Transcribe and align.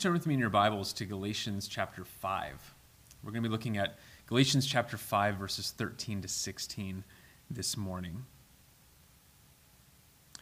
turn 0.00 0.14
with 0.14 0.26
me 0.26 0.32
in 0.32 0.40
your 0.40 0.48
Bibles 0.48 0.94
to 0.94 1.04
Galatians 1.04 1.68
chapter 1.68 2.06
5. 2.06 2.74
We're 3.22 3.32
going 3.32 3.42
to 3.42 3.48
be 3.50 3.52
looking 3.52 3.76
at 3.76 3.98
Galatians 4.24 4.64
chapter 4.64 4.96
5, 4.96 5.36
verses 5.36 5.74
13 5.76 6.22
to 6.22 6.28
16 6.28 7.04
this 7.50 7.76
morning. 7.76 8.24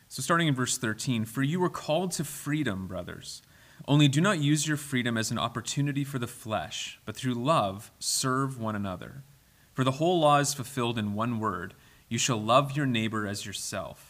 So, 0.06 0.22
starting 0.22 0.46
in 0.46 0.54
verse 0.54 0.78
13, 0.78 1.24
for 1.24 1.42
you 1.42 1.58
were 1.58 1.70
called 1.70 2.12
to 2.12 2.24
freedom, 2.24 2.86
brothers. 2.86 3.42
Only 3.88 4.06
do 4.06 4.20
not 4.20 4.38
use 4.38 4.68
your 4.68 4.76
freedom 4.76 5.18
as 5.18 5.32
an 5.32 5.40
opportunity 5.40 6.04
for 6.04 6.20
the 6.20 6.28
flesh, 6.28 7.00
but 7.04 7.16
through 7.16 7.34
love 7.34 7.90
serve 7.98 8.60
one 8.60 8.76
another. 8.76 9.24
For 9.72 9.82
the 9.82 9.92
whole 9.92 10.20
law 10.20 10.38
is 10.38 10.54
fulfilled 10.54 10.98
in 10.98 11.14
one 11.14 11.40
word 11.40 11.74
you 12.08 12.18
shall 12.18 12.40
love 12.40 12.76
your 12.76 12.86
neighbor 12.86 13.26
as 13.26 13.44
yourself. 13.44 14.07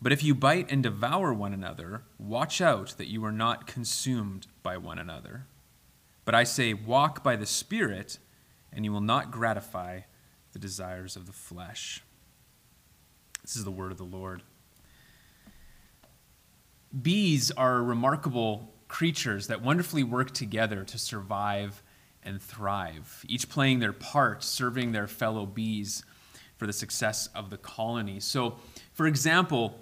But 0.00 0.12
if 0.12 0.22
you 0.22 0.34
bite 0.34 0.70
and 0.70 0.82
devour 0.82 1.32
one 1.32 1.52
another, 1.52 2.02
watch 2.18 2.60
out 2.60 2.94
that 2.98 3.08
you 3.08 3.24
are 3.24 3.32
not 3.32 3.66
consumed 3.66 4.46
by 4.62 4.76
one 4.76 4.98
another. 4.98 5.46
But 6.24 6.34
I 6.34 6.44
say, 6.44 6.72
walk 6.72 7.24
by 7.24 7.36
the 7.36 7.46
Spirit, 7.46 8.18
and 8.72 8.84
you 8.84 8.92
will 8.92 9.00
not 9.00 9.30
gratify 9.30 10.02
the 10.52 10.58
desires 10.58 11.16
of 11.16 11.26
the 11.26 11.32
flesh. 11.32 12.02
This 13.42 13.56
is 13.56 13.64
the 13.64 13.70
word 13.70 13.90
of 13.90 13.98
the 13.98 14.04
Lord. 14.04 14.42
Bees 17.02 17.50
are 17.50 17.82
remarkable 17.82 18.72
creatures 18.86 19.48
that 19.48 19.62
wonderfully 19.62 20.04
work 20.04 20.32
together 20.32 20.84
to 20.84 20.98
survive 20.98 21.82
and 22.22 22.40
thrive, 22.40 23.24
each 23.28 23.48
playing 23.48 23.78
their 23.78 23.92
part, 23.92 24.42
serving 24.44 24.92
their 24.92 25.06
fellow 25.06 25.44
bees 25.44 26.04
for 26.56 26.66
the 26.66 26.72
success 26.72 27.28
of 27.34 27.50
the 27.50 27.58
colony. 27.58 28.20
So, 28.20 28.56
for 28.92 29.06
example, 29.06 29.78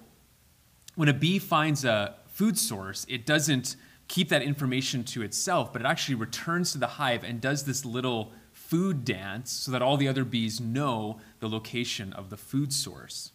when 0.97 1.07
a 1.07 1.13
bee 1.13 1.37
finds 1.37 1.85
a 1.85 2.15
food 2.25 2.57
source, 2.57 3.05
it 3.07 3.23
doesn't 3.23 3.75
keep 4.07 4.29
that 4.29 4.41
information 4.41 5.03
to 5.03 5.21
itself, 5.21 5.71
but 5.71 5.79
it 5.79 5.85
actually 5.85 6.15
returns 6.15 6.71
to 6.71 6.79
the 6.79 6.87
hive 6.87 7.23
and 7.23 7.39
does 7.39 7.65
this 7.65 7.85
little 7.85 8.31
food 8.51 9.05
dance 9.05 9.51
so 9.51 9.71
that 9.71 9.83
all 9.83 9.95
the 9.95 10.07
other 10.07 10.25
bees 10.25 10.59
know 10.59 11.19
the 11.39 11.47
location 11.47 12.11
of 12.13 12.31
the 12.31 12.35
food 12.35 12.73
source. 12.73 13.31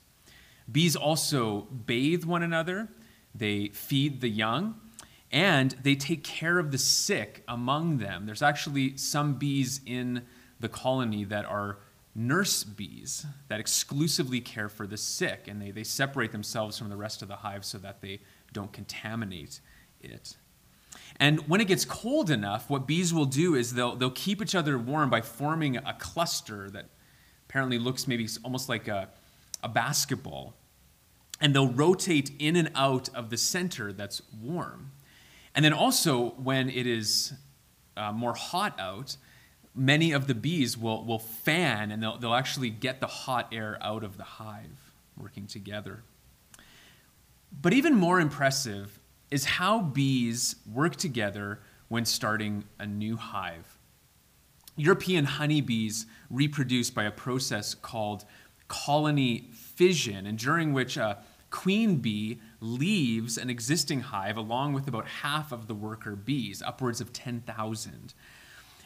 Bees 0.71 0.97
also 0.97 1.69
bathe 1.87 2.25
one 2.25 2.43
another, 2.43 2.89
they 3.33 3.69
feed 3.69 4.21
the 4.21 4.29
young, 4.29 4.75
and 5.31 5.77
they 5.85 5.95
take 5.95 6.25
care 6.25 6.59
of 6.59 6.73
the 6.73 6.79
sick 6.79 7.45
among 7.47 7.99
them. 7.99 8.27
There's 8.27 8.43
actually 8.43 8.97
some 8.97 9.35
bees 9.35 9.81
in 9.87 10.23
the 10.59 10.69
colony 10.69 11.23
that 11.25 11.45
are 11.45 11.79
nurse 12.15 12.65
bees 12.65 13.25
that 13.49 13.61
exclusively 13.61 14.41
care 14.41 14.69
for 14.69 14.87
the 14.87 14.97
sick, 14.97 15.49
and 15.49 15.61
they, 15.61 15.71
they 15.71 15.85
separate 15.85 16.33
themselves 16.33 16.79
from 16.79 16.89
the 16.89 16.97
rest 16.97 17.23
of 17.23 17.29
the 17.29 17.37
hive 17.37 17.65
so 17.65 17.79
that 17.79 18.01
they 18.01 18.21
don't 18.53 18.73
contaminate 18.73 19.61
it. 20.01 20.37
And 21.17 21.49
when 21.49 21.61
it 21.61 21.69
gets 21.69 21.85
cold 21.85 22.31
enough, 22.31 22.69
what 22.69 22.87
bees 22.87 23.15
will 23.15 23.25
do 23.25 23.55
is 23.55 23.75
they'll, 23.75 23.97
they'll 23.97 24.11
keep 24.11 24.43
each 24.43 24.55
other 24.55 24.79
warm 24.79 25.09
by 25.09 25.21
forming 25.21 25.77
a 25.77 25.97
cluster 25.99 26.71
that 26.71 26.87
apparently 27.49 27.79
looks 27.79 28.07
maybe 28.07 28.29
almost 28.45 28.69
like 28.69 28.89
a, 28.89 29.09
a 29.63 29.69
basketball. 29.69 30.55
And 31.41 31.55
they'll 31.55 31.73
rotate 31.73 32.31
in 32.39 32.57
and 32.57 32.71
out 32.75 33.09
of 33.15 33.31
the 33.31 33.37
center 33.37 33.93
that's 33.93 34.23
warm. 34.41 34.93
And 35.55 35.65
then 35.65 35.73
also, 35.73 36.31
when 36.31 36.71
it 36.71 36.87
is 36.87 37.33
uh, 37.97 38.13
more 38.13 38.35
hot 38.35 38.79
out, 38.79 39.17
many 39.75 40.13
of 40.13 40.27
the 40.27 40.35
bees 40.35 40.77
will, 40.77 41.05
will 41.05 41.19
fan 41.19 41.91
and 41.91 42.03
they'll, 42.03 42.19
they'll 42.19 42.35
actually 42.35 42.71
get 42.71 43.01
the 43.01 43.07
hot 43.07 43.49
air 43.53 43.79
out 43.81 44.05
of 44.05 44.17
the 44.17 44.25
hive 44.25 44.93
working 45.17 45.47
together. 45.47 46.03
But 47.61 47.73
even 47.73 47.95
more 47.95 48.21
impressive 48.21 48.99
is 49.31 49.45
how 49.45 49.81
bees 49.81 50.57
work 50.71 50.97
together 50.97 51.61
when 51.89 52.05
starting 52.05 52.65
a 52.79 52.87
new 52.87 53.17
hive. 53.17 53.79
European 54.77 55.25
honeybees 55.25 56.07
reproduce 56.31 56.91
by 56.91 57.05
a 57.05 57.11
process 57.11 57.75
called 57.75 58.25
colony 58.69 59.51
fission, 59.53 60.27
and 60.27 60.39
during 60.39 60.73
which 60.73 60.97
a 60.97 61.19
queen 61.51 61.97
bee 61.97 62.41
leaves 62.61 63.37
an 63.37 63.51
existing 63.51 64.01
hive 64.01 64.39
along 64.39 64.73
with 64.73 64.89
about 64.89 65.07
half 65.07 65.53
of 65.53 65.67
the 65.67 65.75
worker 65.75 66.17
bees, 66.17 66.63
upwards 66.63 67.01
of 67.01 67.13
10,000. 67.13 68.15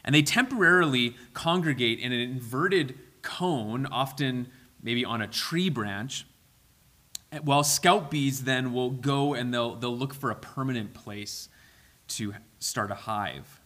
And 0.06 0.15
they 0.15 0.22
temporarily 0.22 1.17
congregate 1.34 1.99
in 1.99 2.12
an 2.12 2.21
inverted 2.21 2.97
cone, 3.22 3.84
often 3.87 4.49
maybe 4.81 5.05
on 5.05 5.21
a 5.21 5.27
tree 5.27 5.69
branch, 5.69 6.25
while 7.43 7.65
scout 7.65 8.11
bees 8.11 8.45
then 8.45 8.72
will 8.72 8.91
go 8.91 9.34
and 9.34 9.53
they'll, 9.53 9.75
they'll 9.75 9.97
look 9.97 10.15
for 10.15 10.31
a 10.31 10.37
permanent 10.37 10.95
place 10.95 11.49
to 12.09 12.34
start 12.61 12.91
a 12.93 12.95
hive. 12.95 13.61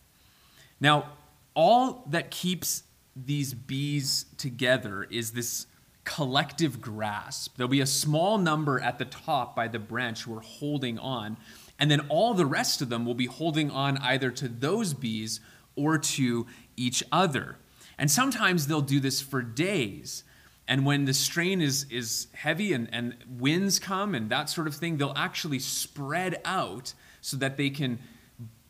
Now, 0.80 1.12
all 1.54 2.04
that 2.08 2.30
keeps 2.30 2.84
these 3.14 3.52
bees 3.52 4.24
together 4.38 5.06
is 5.10 5.32
this 5.32 5.66
collective 6.04 6.80
grasp. 6.80 7.56
There'll 7.56 7.68
be 7.68 7.82
a 7.82 7.86
small 7.86 8.38
number 8.38 8.80
at 8.80 8.98
the 8.98 9.04
top 9.04 9.54
by 9.54 9.68
the 9.68 9.78
branch 9.78 10.22
who 10.22 10.36
are 10.36 10.40
holding 10.40 10.98
on, 10.98 11.36
and 11.78 11.90
then 11.90 12.00
all 12.08 12.32
the 12.32 12.46
rest 12.46 12.80
of 12.80 12.88
them 12.88 13.04
will 13.04 13.14
be 13.14 13.26
holding 13.26 13.70
on 13.70 13.98
either 13.98 14.30
to 14.30 14.48
those 14.48 14.94
bees 14.94 15.40
or 15.76 15.98
to 15.98 16.46
each 16.76 17.02
other. 17.12 17.56
And 17.98 18.10
sometimes 18.10 18.66
they'll 18.66 18.80
do 18.80 19.00
this 19.00 19.20
for 19.20 19.42
days. 19.42 20.24
And 20.66 20.86
when 20.86 21.04
the 21.04 21.14
strain 21.14 21.60
is, 21.60 21.84
is 21.90 22.28
heavy 22.32 22.72
and, 22.72 22.88
and 22.92 23.16
winds 23.28 23.78
come 23.78 24.14
and 24.14 24.30
that 24.30 24.48
sort 24.48 24.66
of 24.66 24.74
thing, 24.74 24.96
they'll 24.96 25.12
actually 25.16 25.58
spread 25.58 26.40
out 26.44 26.94
so 27.20 27.36
that 27.36 27.56
they 27.56 27.70
can 27.70 27.98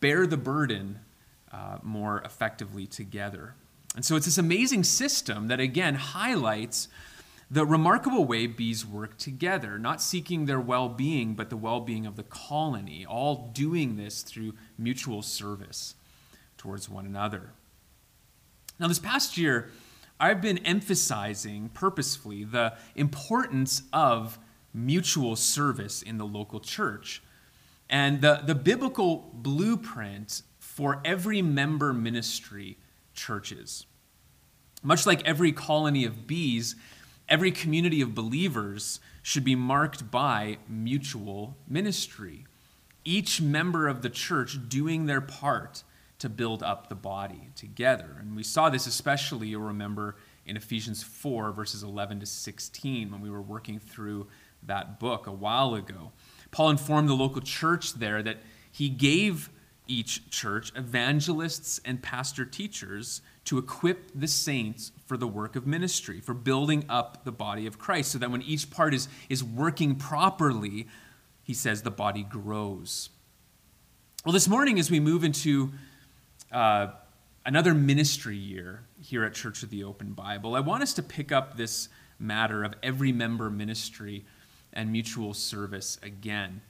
bear 0.01 0.27
the 0.27 0.37
burden 0.37 0.99
uh, 1.53 1.79
more 1.83 2.23
effectively 2.25 2.87
together. 2.87 3.55
And 3.95 4.05
so 4.05 4.17
it's 4.17 4.27
this 4.27 4.39
amazing 4.39 4.85
system 4.85 5.49
that, 5.49 5.61
again, 5.61 5.95
highlights 5.95 6.89
the 7.51 7.67
remarkable 7.67 8.25
way 8.25 8.47
bees 8.47 8.87
work 8.87 9.19
together, 9.19 9.79
not 9.79 10.01
seeking 10.01 10.47
their 10.47 10.61
well 10.61 10.89
being, 10.89 11.35
but 11.35 11.51
the 11.51 11.57
well 11.57 11.81
being 11.81 12.07
of 12.07 12.17
the 12.17 12.23
colony, 12.23 13.05
all 13.05 13.51
doing 13.53 13.97
this 13.97 14.23
through 14.23 14.55
mutual 14.79 15.23
service 15.23 15.95
towards 16.61 16.91
one 16.91 17.07
another. 17.07 17.53
Now, 18.79 18.87
this 18.87 18.99
past 18.99 19.39
year, 19.39 19.71
I've 20.21 20.43
been 20.43 20.59
emphasizing 20.59 21.71
purposefully 21.71 22.45
the 22.45 22.75
importance 22.95 23.83
of 23.95 24.39
mutual 24.75 25.37
service 25.37 26.03
in 26.03 26.19
the 26.19 26.27
local 26.27 26.61
church 26.61 27.23
and 27.89 28.21
the, 28.21 28.43
the 28.45 28.55
biblical 28.55 29.31
blueprint 29.33 30.43
for 30.59 31.01
every 31.03 31.41
member 31.41 31.95
ministry 31.95 32.77
churches. 33.15 33.87
Much 34.83 35.07
like 35.07 35.27
every 35.27 35.53
colony 35.53 36.05
of 36.05 36.27
bees, 36.27 36.77
every 37.27 37.51
community 37.51 38.03
of 38.03 38.15
believers 38.15 39.01
should 39.23 39.45
be 39.45 39.55
marked 39.55 40.11
by 40.11 40.59
mutual 40.69 41.57
ministry. 41.67 42.45
Each 43.03 43.41
member 43.41 43.89
of 43.89 44.03
the 44.03 44.11
church 44.11 44.69
doing 44.69 45.07
their 45.07 45.23
part 45.23 45.85
to 46.21 46.29
build 46.29 46.63
up 46.63 46.89
the 46.89 46.95
body 46.95 47.49
together. 47.57 48.17
And 48.19 48.37
we 48.37 48.43
saw 48.43 48.71
this 48.71 48.87
especially, 48.87 49.49
you'll 49.49 49.63
remember, 49.63 50.17
in 50.47 50.57
Ephesians 50.57 51.03
4, 51.03 51.53
verses 51.53 51.83
11 51.83 52.21
to 52.21 52.27
16, 52.27 53.11
when 53.11 53.21
we 53.21 53.31
were 53.31 53.43
working 53.43 53.79
through 53.79 54.29
that 54.63 55.01
book 55.01 55.27
a 55.27 55.33
while 55.33 55.75
ago. 55.75 56.13
Paul 56.51 56.71
informed 56.71 57.09
the 57.09 57.15
local 57.15 57.41
church 57.41 57.95
there 57.95 58.23
that 58.23 58.39
he 58.71 58.89
gave 58.89 59.51
each 59.87 60.31
church 60.31 60.73
evangelists 60.77 61.81
and 61.85 62.03
pastor 62.03 62.45
teachers 62.45 63.23
to 63.45 63.59
equip 63.59 64.11
the 64.15 64.29
saints 64.29 64.93
for 65.07 65.17
the 65.17 65.27
work 65.27 65.57
of 65.57 65.67
ministry, 65.67 66.21
for 66.21 66.35
building 66.35 66.85
up 66.89 67.25
the 67.25 67.33
body 67.33 67.67
of 67.67 67.79
Christ, 67.79 68.13
so 68.13 68.19
that 68.19 68.31
when 68.31 68.43
each 68.43 68.71
part 68.71 68.95
is, 68.95 69.09
is 69.29 69.43
working 69.43 69.97
properly, 69.97 70.87
he 71.43 71.55
says 71.55 71.83
the 71.83 71.91
body 71.91 72.23
grows. 72.23 73.09
Well, 74.25 74.35
this 74.35 74.49
morning, 74.49 74.79
as 74.79 74.91
we 74.91 75.01
move 75.01 75.25
into 75.25 75.73
uh, 76.53 76.89
another 77.45 77.75
ministry 77.75 78.37
year 78.37 78.83
here 79.01 79.25
at 79.25 79.35
Church 79.35 79.63
of 79.63 79.71
the 79.71 79.85
Open 79.85 80.13
Bible, 80.13 80.55
I 80.55 80.61
want 80.61 80.83
us 80.83 80.95
to 80.95 81.03
pick 81.03 81.33
up 81.33 81.57
this 81.57 81.89
matter 82.19 82.65
of 82.65 82.75
every 82.83 83.13
member 83.13 83.51
ministry 83.51 84.25
and 84.73 84.93
mutual 84.93 85.35
service 85.35 85.99
again. 86.03 86.61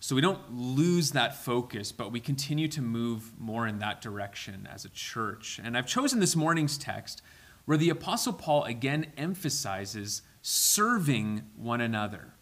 So 0.00 0.16
we 0.16 0.20
don't 0.20 0.52
lose 0.52 1.12
that 1.12 1.36
focus, 1.36 1.92
but 1.92 2.10
we 2.10 2.18
continue 2.18 2.66
to 2.68 2.82
move 2.82 3.32
more 3.38 3.68
in 3.68 3.78
that 3.78 4.02
direction 4.02 4.68
as 4.72 4.84
a 4.84 4.88
church. 4.88 5.60
And 5.62 5.78
I've 5.78 5.86
chosen 5.86 6.18
this 6.18 6.34
morning's 6.34 6.76
text 6.76 7.22
where 7.66 7.78
the 7.78 7.90
Apostle 7.90 8.32
Paul 8.32 8.64
again 8.64 9.06
emphasizes 9.16 10.22
serving 10.42 11.44
one 11.56 11.80
another 11.80 12.34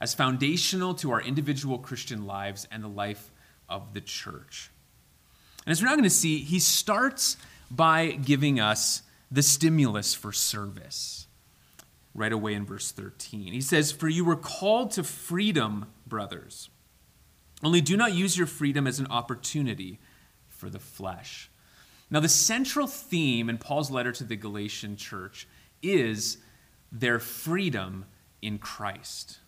as 0.00 0.14
foundational 0.14 0.94
to 0.94 1.12
our 1.12 1.22
individual 1.22 1.78
Christian 1.78 2.26
lives 2.26 2.66
and 2.72 2.82
the 2.82 2.88
life 2.88 3.30
of 3.68 3.94
the 3.94 4.00
church. 4.00 4.70
And 5.66 5.72
as 5.72 5.82
we're 5.82 5.88
now 5.88 5.94
going 5.94 6.04
to 6.04 6.10
see, 6.10 6.38
he 6.38 6.60
starts 6.60 7.36
by 7.70 8.12
giving 8.12 8.60
us 8.60 9.02
the 9.30 9.42
stimulus 9.42 10.14
for 10.14 10.32
service 10.32 11.26
right 12.14 12.32
away 12.32 12.54
in 12.54 12.64
verse 12.64 12.92
13. 12.92 13.52
He 13.52 13.60
says, 13.60 13.90
For 13.92 14.08
you 14.08 14.24
were 14.24 14.36
called 14.36 14.92
to 14.92 15.02
freedom, 15.02 15.86
brothers. 16.06 16.70
Only 17.62 17.80
do 17.80 17.96
not 17.96 18.14
use 18.14 18.38
your 18.38 18.46
freedom 18.46 18.86
as 18.86 19.00
an 19.00 19.08
opportunity 19.08 19.98
for 20.48 20.70
the 20.70 20.78
flesh. 20.78 21.50
Now, 22.10 22.20
the 22.20 22.28
central 22.28 22.86
theme 22.86 23.50
in 23.50 23.58
Paul's 23.58 23.90
letter 23.90 24.12
to 24.12 24.24
the 24.24 24.36
Galatian 24.36 24.96
church 24.96 25.48
is 25.82 26.38
their 26.92 27.18
freedom 27.18 28.04
in 28.40 28.58
Christ. 28.58 29.40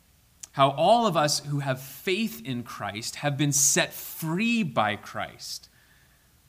How 0.52 0.70
all 0.70 1.06
of 1.06 1.16
us 1.16 1.38
who 1.40 1.60
have 1.60 1.80
faith 1.80 2.42
in 2.44 2.64
Christ 2.64 3.16
have 3.16 3.36
been 3.36 3.52
set 3.52 3.94
free 3.94 4.64
by 4.64 4.96
Christ 4.96 5.68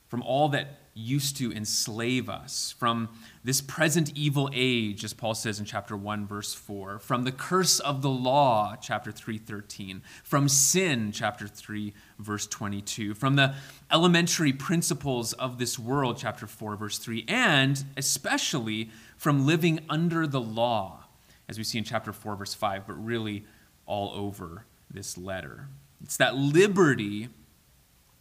from 0.10 0.24
all 0.24 0.50
that 0.50 0.80
used 0.96 1.38
to 1.38 1.52
enslave 1.54 2.30
us, 2.30 2.76
from 2.78 3.08
this 3.44 3.62
present 3.62 4.12
evil 4.16 4.50
age, 4.54 5.04
as 5.06 5.14
Paul 5.14 5.34
says 5.34 5.60
in 5.60 5.66
chapter 5.66 5.96
1, 5.96 6.28
verse 6.28 6.54
4, 6.54 7.00
from 7.00 7.24
the 7.24 7.32
curse 7.32 7.80
of 7.80 8.02
the 8.02 8.10
law, 8.10 8.76
chapter 8.76 9.12
3, 9.12 9.38
13, 9.38 10.02
from 10.24 10.50
sin, 10.50 11.12
chapter 11.14 11.48
3, 11.48 11.94
verse 12.18 12.48
22, 12.48 13.14
from 13.14 13.36
the 13.36 13.54
elementary 13.92 14.52
principles 14.52 15.32
of 15.34 15.58
this 15.58 15.80
world, 15.80 16.18
chapter 16.18 16.48
4, 16.48 16.76
verse 16.76 16.98
3, 16.98 17.24
and 17.28 17.86
especially 17.96 18.90
from 19.16 19.46
living 19.46 19.80
under 19.90 20.28
the 20.28 20.42
law, 20.42 21.06
as 21.48 21.58
we 21.58 21.64
see 21.64 21.78
in 21.78 21.84
chapter 21.84 22.12
4, 22.12 22.36
verse 22.36 22.54
5, 22.54 22.88
but 22.88 22.94
really 22.94 23.46
all 23.86 24.12
over 24.16 24.66
this 24.92 25.18
letter. 25.18 25.70
It's 26.04 26.18
that 26.18 26.36
liberty 26.36 27.30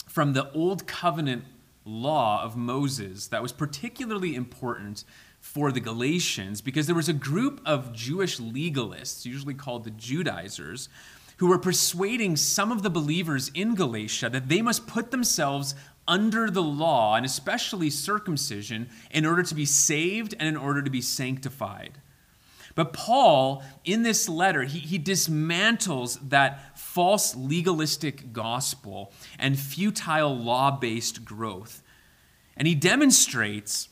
from 0.06 0.34
the 0.34 0.50
old 0.52 0.86
covenant 0.86 1.44
law 1.88 2.42
of 2.42 2.56
Moses 2.56 3.28
that 3.28 3.42
was 3.42 3.52
particularly 3.52 4.34
important 4.34 5.04
for 5.40 5.72
the 5.72 5.80
Galatians 5.80 6.60
because 6.60 6.86
there 6.86 6.96
was 6.96 7.08
a 7.08 7.14
group 7.14 7.60
of 7.64 7.92
Jewish 7.92 8.38
legalists, 8.38 9.24
usually 9.24 9.54
called 9.54 9.84
the 9.84 9.90
Judaizers, 9.90 10.88
who 11.38 11.46
were 11.46 11.58
persuading 11.58 12.36
some 12.36 12.72
of 12.72 12.82
the 12.82 12.90
believers 12.90 13.50
in 13.54 13.74
Galatia 13.74 14.28
that 14.30 14.48
they 14.48 14.60
must 14.60 14.86
put 14.86 15.10
themselves 15.10 15.74
under 16.06 16.50
the 16.50 16.62
law, 16.62 17.14
and 17.14 17.24
especially 17.24 17.90
circumcision, 17.90 18.88
in 19.10 19.24
order 19.24 19.42
to 19.42 19.54
be 19.54 19.64
saved 19.64 20.34
and 20.38 20.48
in 20.48 20.56
order 20.56 20.82
to 20.82 20.90
be 20.90 21.02
sanctified. 21.02 22.00
But 22.74 22.92
Paul, 22.92 23.62
in 23.84 24.04
this 24.04 24.28
letter, 24.28 24.62
he, 24.62 24.78
he 24.78 24.98
dismantles 24.98 26.18
that 26.30 26.77
false 26.98 27.36
legalistic 27.36 28.32
gospel 28.32 29.12
and 29.38 29.56
futile 29.56 30.36
law 30.36 30.68
based 30.68 31.24
growth. 31.24 31.80
And 32.56 32.66
he 32.66 32.74
demonstrates 32.74 33.88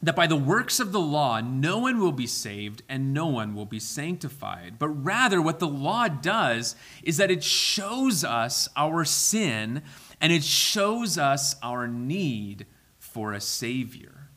that 0.00 0.16
by 0.16 0.26
the 0.26 0.34
works 0.34 0.80
of 0.80 0.90
the 0.90 1.00
law, 1.00 1.42
no 1.42 1.76
one 1.76 2.00
will 2.00 2.12
be 2.12 2.26
saved 2.26 2.80
and 2.88 3.12
no 3.12 3.26
one 3.26 3.54
will 3.54 3.66
be 3.66 3.78
sanctified. 3.78 4.78
But 4.78 4.88
rather, 4.88 5.42
what 5.42 5.58
the 5.58 5.68
law 5.68 6.08
does 6.08 6.76
is 7.02 7.18
that 7.18 7.30
it 7.30 7.44
shows 7.44 8.24
us 8.24 8.70
our 8.74 9.04
sin 9.04 9.82
and 10.18 10.32
it 10.32 10.44
shows 10.44 11.18
us 11.18 11.56
our 11.62 11.86
need 11.86 12.64
for 12.98 13.34
a 13.34 13.40
Savior 13.40 14.30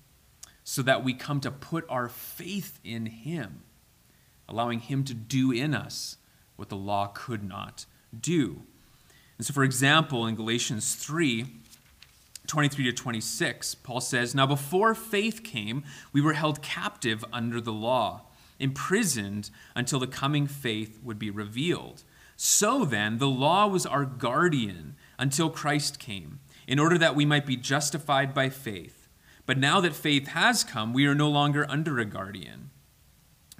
so 0.66 0.82
that 0.82 1.06
we 1.06 1.14
come 1.14 1.40
to 1.40 1.52
put 1.52 1.86
our 1.88 2.10
faith 2.10 2.82
in 2.84 3.06
Him, 3.06 3.62
allowing 4.50 4.82
Him 4.82 5.06
to 5.06 5.14
do 5.14 5.54
in 5.54 5.74
us 5.74 6.18
what 6.58 6.70
the 6.70 6.76
law 6.76 7.08
could 7.14 7.44
not 7.44 7.86
do. 8.20 8.64
And 9.38 9.46
so, 9.46 9.54
for 9.54 9.64
example, 9.64 10.26
in 10.26 10.36
Galatians 10.36 10.96
3, 10.96 11.46
23 12.48 12.86
to 12.86 12.92
26, 12.92 13.76
Paul 13.76 14.02
says, 14.02 14.36
Now 14.36 14.46
before 14.46 14.94
faith 14.94 15.44
came, 15.44 15.84
we 16.12 16.22
were 16.22 16.34
held 16.34 16.62
captive 16.62 17.24
under 17.32 17.62
the 17.62 17.74
law, 17.74 18.24
imprisoned 18.60 19.50
until 19.76 20.00
the 20.00 20.08
coming 20.08 20.48
faith 20.48 21.00
would 21.04 21.20
be 21.20 21.30
revealed. 21.30 22.04
So 22.36 22.86
then, 22.86 23.18
the 23.18 23.28
law 23.28 23.68
was 23.68 23.86
our 23.86 24.06
guardian 24.06 24.96
until 25.18 25.50
Christ 25.50 26.00
came, 26.00 26.40
in 26.68 26.80
order 26.80 26.98
that 26.98 27.16
we 27.16 27.26
might 27.26 27.46
be 27.46 27.58
justified 27.58 28.34
by 28.34 28.50
faith. 28.50 29.08
But 29.46 29.58
now 29.58 29.80
that 29.82 29.96
faith 29.96 30.28
has 30.30 30.64
come, 30.64 30.94
we 30.94 31.06
are 31.08 31.16
no 31.16 31.30
longer 31.30 31.66
under 31.70 32.00
a 32.00 32.06
guardian. 32.06 32.70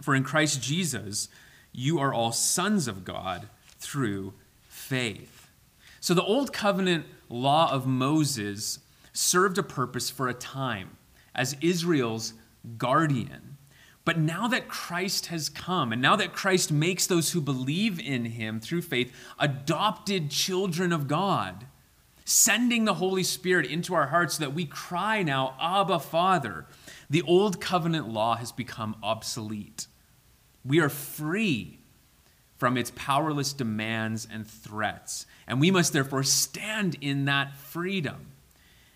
For 0.02 0.14
in 0.14 0.24
Christ 0.24 0.62
Jesus, 0.62 1.30
you 1.80 2.00
are 2.00 2.12
all 2.12 2.32
sons 2.32 2.88
of 2.88 3.06
God 3.06 3.50
through 3.78 4.34
faith. 4.68 5.48
So 6.00 6.16
the 6.16 6.24
Old 6.24 6.52
Covenant 6.52 7.06
law 7.30 7.72
of 7.72 7.86
Moses 7.86 8.80
served 9.14 9.60
a 9.60 9.64
purpose 9.64 10.10
for 10.10 10.28
a 10.28 10.34
time 10.34 10.98
as 11.36 11.56
Israel's 11.62 12.34
guardian. 12.80 13.58
But 14.06 14.18
now 14.18 14.48
that 14.48 14.68
Christ 14.68 15.28
has 15.28 15.50
come, 15.50 15.94
and 15.94 16.02
now 16.02 16.16
that 16.16 16.34
Christ 16.34 16.72
makes 16.72 17.06
those 17.06 17.32
who 17.32 17.42
believe 17.42 18.00
in 18.00 18.26
him 18.26 18.60
through 18.60 18.82
faith 18.82 19.14
adopted 19.38 20.32
children 20.32 20.92
of 20.92 21.08
God, 21.08 21.68
sending 22.26 22.86
the 22.86 22.96
Holy 22.96 23.24
Spirit 23.24 23.68
into 23.68 23.94
our 23.94 24.08
hearts 24.08 24.38
so 24.38 24.46
that 24.46 24.56
we 24.56 24.66
cry 24.66 25.22
now, 25.22 25.56
Abba, 25.62 26.00
Father. 26.00 26.66
The 27.08 27.22
old 27.22 27.62
covenant 27.62 28.10
law 28.10 28.36
has 28.38 28.52
become 28.52 28.96
obsolete. 29.04 29.86
We 30.68 30.80
are 30.80 30.90
free 30.90 31.80
from 32.58 32.78
its 32.78 32.92
powerless 32.96 33.54
demands 33.54 34.28
and 34.30 34.46
threats, 34.46 35.26
and 35.48 35.62
we 35.62 35.72
must 35.72 35.94
therefore 35.94 36.24
stand 36.24 36.98
in 37.00 37.26
that 37.26 37.56
freedom. 37.56 38.34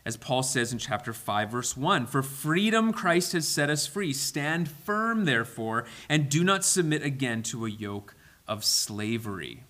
As 0.04 0.18
Paul 0.18 0.42
says 0.42 0.74
in 0.74 0.80
chapter 0.80 1.14
5, 1.14 1.52
verse 1.52 1.78
1 1.78 2.08
For 2.08 2.24
freedom 2.24 2.92
Christ 2.92 3.34
has 3.34 3.48
set 3.48 3.70
us 3.70 3.86
free. 3.86 4.14
Stand 4.14 4.68
firm, 4.68 5.26
therefore, 5.26 5.86
and 6.10 6.28
do 6.28 6.44
not 6.44 6.66
submit 6.66 7.04
again 7.04 7.44
to 7.44 7.66
a 7.66 7.70
yoke 7.70 8.16
of 8.48 8.66
slavery. 8.66 9.64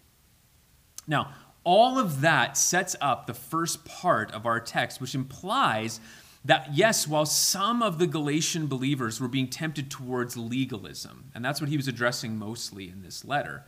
Now, 1.05 1.33
all 1.63 1.99
of 1.99 2.21
that 2.21 2.57
sets 2.57 2.95
up 3.01 3.27
the 3.27 3.33
first 3.33 3.85
part 3.85 4.31
of 4.31 4.45
our 4.45 4.59
text, 4.59 5.01
which 5.01 5.13
implies 5.13 5.99
that, 6.43 6.69
yes, 6.73 7.07
while 7.07 7.25
some 7.25 7.83
of 7.83 7.99
the 7.99 8.07
Galatian 8.07 8.67
believers 8.67 9.21
were 9.21 9.27
being 9.27 9.47
tempted 9.47 9.91
towards 9.91 10.35
legalism, 10.35 11.31
and 11.35 11.45
that's 11.45 11.61
what 11.61 11.69
he 11.69 11.77
was 11.77 11.87
addressing 11.87 12.37
mostly 12.37 12.89
in 12.89 13.03
this 13.03 13.23
letter, 13.23 13.63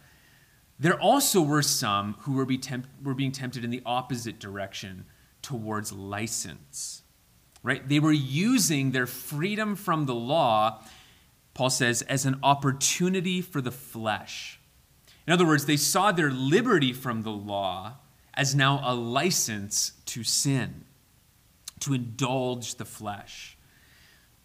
there 0.80 1.00
also 1.00 1.42
were 1.42 1.62
some 1.62 2.16
who 2.22 2.34
were, 2.34 2.46
be 2.46 2.58
temp- 2.58 2.88
were 3.04 3.14
being 3.14 3.32
tempted 3.32 3.64
in 3.64 3.70
the 3.70 3.84
opposite 3.86 4.40
direction 4.40 5.06
towards 5.42 5.92
license. 5.92 7.04
Right? 7.62 7.88
They 7.88 8.00
were 8.00 8.12
using 8.12 8.92
their 8.92 9.06
freedom 9.06 9.76
from 9.76 10.06
the 10.06 10.16
law, 10.16 10.82
Paul 11.54 11.70
says, 11.70 12.02
as 12.02 12.26
an 12.26 12.40
opportunity 12.44 13.42
for 13.42 13.62
the 13.62 13.72
flesh 13.72 14.60
in 15.26 15.34
other 15.34 15.46
words, 15.46 15.66
they 15.66 15.78
saw 15.78 16.12
their 16.12 16.32
liberty 16.32 16.94
from 16.94 17.24
the 17.24 17.32
law 17.32 17.98
as 18.34 18.56
now 18.56 18.82
a 18.84 18.94
license 18.94 19.94
to 20.08 20.24
sin, 20.24 20.86
to 21.84 21.94
indulge 21.94 22.76
the 22.76 22.86
flesh. 22.86 23.58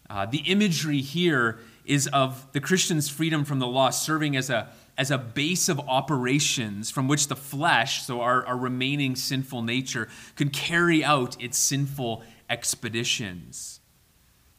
Uh, 0.09 0.25
the 0.25 0.39
imagery 0.39 1.01
here 1.01 1.59
is 1.85 2.07
of 2.07 2.51
the 2.53 2.59
Christian's 2.59 3.09
freedom 3.09 3.45
from 3.45 3.59
the 3.59 3.67
law 3.67 3.89
serving 3.89 4.35
as 4.35 4.49
a, 4.49 4.69
as 4.97 5.11
a 5.11 5.17
base 5.17 5.69
of 5.69 5.79
operations 5.79 6.89
from 6.89 7.07
which 7.07 7.27
the 7.27 7.35
flesh, 7.35 8.03
so 8.03 8.21
our, 8.21 8.45
our 8.45 8.57
remaining 8.57 9.15
sinful 9.15 9.61
nature, 9.61 10.07
could 10.35 10.51
carry 10.51 11.03
out 11.03 11.41
its 11.41 11.57
sinful 11.57 12.23
expeditions. 12.49 13.79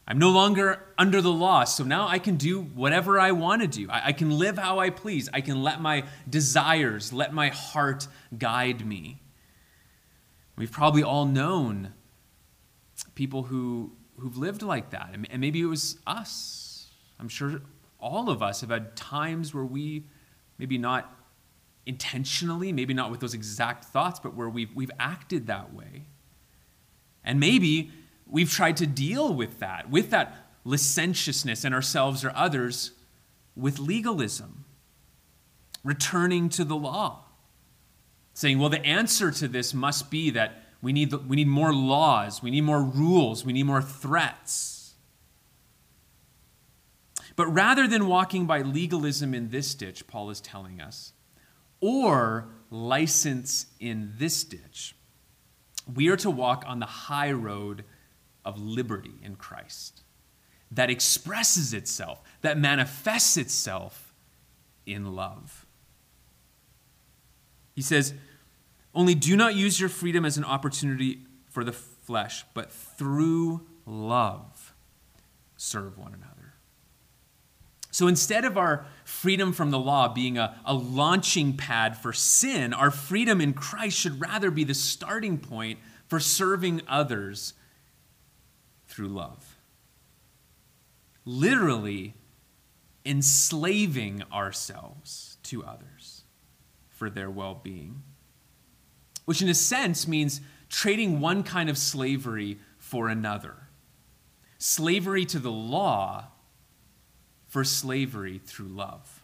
I'm 0.07 0.19
no 0.19 0.31
longer 0.31 0.83
under 0.99 1.21
the 1.21 1.33
law, 1.33 1.65
so 1.65 1.85
now 1.85 2.09
I 2.09 2.19
can 2.19 2.37
do 2.37 2.63
whatever 2.63 3.21
I 3.21 3.33
want 3.33 3.63
to 3.63 3.69
do. 3.69 3.89
I, 3.91 4.07
I, 4.07 4.13
can 4.13 4.31
live 4.31 4.59
how 4.59 4.81
I 4.81 4.91
please. 4.91 5.29
I 5.33 5.41
can 5.41 5.63
let 5.63 5.81
my 5.81 6.05
desires, 6.29 7.13
let 7.13 7.33
my 7.33 7.49
heart 7.51 8.09
guide 8.37 8.85
me. 8.85 9.21
We've 10.57 10.73
probably 10.73 11.05
all 11.05 11.27
known 11.27 11.93
people 13.21 13.43
who, 13.43 13.93
who've 14.19 14.39
lived 14.39 14.63
like 14.63 14.89
that, 14.93 15.11
and, 15.13 15.41
maybe 15.43 15.61
it 15.61 15.67
was 15.67 15.99
us. 16.07 16.87
I'm 17.19 17.29
sure 17.29 17.61
all 17.99 18.31
of 18.31 18.43
us 18.43 18.63
have 18.63 18.71
had 18.71 18.97
times 18.97 19.53
where 19.53 19.63
we, 19.63 20.05
maybe 20.57 20.79
not 20.79 21.15
intentionally, 21.85 22.73
maybe 22.73 22.95
not 22.95 23.11
with 23.11 23.21
those 23.21 23.35
exact 23.35 23.85
thoughts, 23.85 24.19
but 24.19 24.35
where 24.35 24.49
we've, 24.49 24.75
we've 24.75 24.91
acted 24.99 25.49
that 25.49 25.75
way. 25.75 26.07
And 27.23 27.39
maybe 27.39 27.91
we've 28.27 28.51
tried 28.51 28.79
to 28.79 28.87
deal 28.87 29.35
with 29.35 29.59
that, 29.59 29.91
with 29.91 30.09
that 30.13 30.35
licentiousness 30.65 31.63
in 31.63 31.75
ourselves 31.75 32.25
or 32.25 32.33
others, 32.35 32.93
with 33.55 33.79
legalism, 33.79 34.65
returning 35.85 36.49
to 36.49 36.65
the 36.65 36.75
law, 36.75 37.25
saying, 38.33 38.59
well, 38.59 38.71
the 38.71 38.83
answer 38.87 39.31
to 39.31 39.47
this 39.47 39.75
must 39.75 40.11
be 40.11 40.31
that 40.31 40.60
we 40.83 40.93
need, 40.93 41.13
we 41.13 41.37
need 41.37 41.49
more 41.49 41.73
laws, 41.73 42.43
we 42.43 42.51
need 42.51 42.63
more 42.63 42.83
rules, 42.83 43.45
we 43.45 43.53
need 43.53 43.65
more 43.65 43.83
threats. 43.83 44.95
But 47.37 47.47
rather 47.47 47.87
than 47.87 48.07
walking 48.07 48.47
by 48.47 48.63
legalism 48.63 49.35
in 49.35 49.51
this 49.51 49.75
ditch, 49.75 50.07
Paul 50.07 50.31
is 50.31 50.41
telling 50.41 50.81
us, 50.81 51.13
or 51.81 52.49
license 52.71 53.67
in 53.79 54.13
this 54.19 54.45
ditch, 54.45 54.95
we 55.93 56.09
are 56.09 56.17
to 56.17 56.31
walk 56.31 56.65
on 56.67 56.79
the 56.81 56.87
high 56.87 57.33
road 57.33 57.85
of 58.45 58.59
liberty 58.59 59.15
in 59.23 59.37
Christ 59.37 60.03
that 60.71 60.91
expresses 60.91 61.75
itself, 61.75 62.23
that 62.43 62.57
manifests 62.59 63.37
itself 63.37 64.15
in 64.87 65.15
love. 65.15 65.67
He 67.75 67.83
says, 67.83 68.15
Only 68.95 69.15
do 69.15 69.37
not 69.37 69.55
use 69.55 69.79
your 69.79 69.89
freedom 69.89 70.25
as 70.25 70.37
an 70.37 70.45
opportunity 70.45 71.21
for 71.49 71.65
the 71.65 71.73
flesh, 71.73 72.45
but 72.55 72.73
through 72.73 73.67
love 73.87 74.75
serve 75.57 75.99
one 75.99 76.15
another. 76.15 76.55
So 77.93 78.07
instead 78.07 78.45
of 78.45 78.57
our 78.57 78.87
freedom 79.05 79.53
from 79.53 79.71
the 79.71 79.79
law 79.79 80.09
being 80.09 80.39
a, 80.39 80.59
a 80.65 80.73
launching 80.73 81.57
pad 81.57 81.97
for 81.97 82.13
sin, 82.13 82.73
our 82.73 82.91
freedom 82.91 83.41
in 83.41 83.53
Christ 83.53 83.99
should 83.99 84.21
rather 84.21 84.51
be 84.51 84.65
the 84.65 84.75
starting 84.75 85.39
point 85.39 85.79
for 86.07 86.21
serving 86.21 86.83
others 86.89 87.55
through 88.87 89.09
love. 89.09 89.57
Literally 91.25 92.15
enslaving 93.05 94.23
ourselves 94.33 95.39
to 95.45 95.65
others 95.65 96.23
for 96.89 97.11
their 97.11 97.31
well 97.31 97.55
being, 97.55 98.03
which 99.25 99.43
in 99.43 99.49
a 99.49 99.55
sense 99.55 100.09
means 100.09 100.41
trading 100.69 101.21
one 101.21 101.43
kind 101.43 101.69
of 101.69 101.77
slavery 101.77 102.59
for 102.79 103.09
another 103.09 103.57
slavery 104.61 105.25
to 105.25 105.39
the 105.39 105.51
law 105.51 106.27
for 107.49 107.65
slavery 107.65 108.41
through 108.45 108.69
love, 108.69 109.23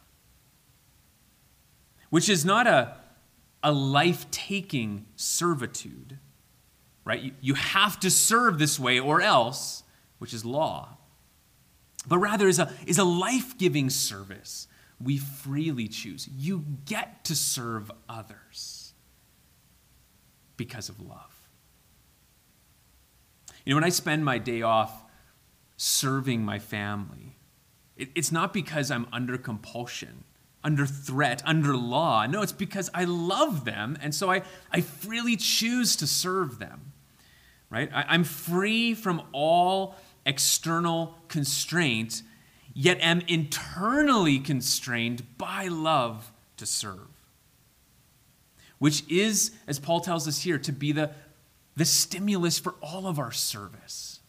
which 2.10 2.28
is 2.28 2.44
not 2.44 2.66
a, 2.66 2.96
a 3.62 3.70
life 3.70 4.28
taking 4.30 5.06
servitude, 5.14 6.18
right? 7.04 7.20
You, 7.20 7.32
you 7.40 7.54
have 7.54 8.00
to 8.00 8.10
serve 8.10 8.58
this 8.58 8.80
way 8.80 8.98
or 8.98 9.20
else, 9.20 9.84
which 10.18 10.32
is 10.32 10.44
law, 10.44 10.96
but 12.08 12.18
rather 12.18 12.48
is 12.48 12.58
a, 12.58 12.72
is 12.86 12.98
a 12.98 13.04
life 13.04 13.58
giving 13.58 13.90
service 13.90 14.66
we 14.98 15.18
freely 15.18 15.86
choose. 15.86 16.26
You 16.34 16.64
get 16.86 17.24
to 17.24 17.36
serve 17.36 17.92
others 18.08 18.85
because 20.56 20.88
of 20.88 21.00
love. 21.00 21.48
You 23.64 23.72
know, 23.72 23.78
when 23.78 23.84
I 23.84 23.90
spend 23.90 24.24
my 24.24 24.38
day 24.38 24.62
off 24.62 25.04
serving 25.76 26.44
my 26.44 26.58
family, 26.58 27.36
it, 27.96 28.10
it's 28.14 28.30
not 28.30 28.52
because 28.52 28.90
I'm 28.90 29.06
under 29.12 29.36
compulsion, 29.36 30.24
under 30.62 30.86
threat, 30.86 31.42
under 31.44 31.76
law. 31.76 32.26
No, 32.26 32.42
it's 32.42 32.52
because 32.52 32.90
I 32.94 33.04
love 33.04 33.64
them, 33.64 33.98
and 34.00 34.14
so 34.14 34.30
I, 34.30 34.42
I 34.70 34.80
freely 34.80 35.36
choose 35.36 35.96
to 35.96 36.06
serve 36.06 36.58
them. 36.58 36.92
Right? 37.68 37.90
I, 37.92 38.04
I'm 38.08 38.24
free 38.24 38.94
from 38.94 39.22
all 39.32 39.96
external 40.24 41.14
constraint, 41.28 42.22
yet 42.72 42.98
am 43.00 43.22
internally 43.26 44.38
constrained 44.38 45.38
by 45.38 45.66
love 45.66 46.32
to 46.56 46.66
serve. 46.66 47.15
Which 48.78 49.08
is, 49.08 49.52
as 49.66 49.78
Paul 49.78 50.00
tells 50.00 50.28
us 50.28 50.42
here, 50.42 50.58
to 50.58 50.72
be 50.72 50.92
the, 50.92 51.10
the 51.76 51.84
stimulus 51.84 52.58
for 52.58 52.74
all 52.82 53.06
of 53.06 53.18
our 53.18 53.32
service. 53.32 54.20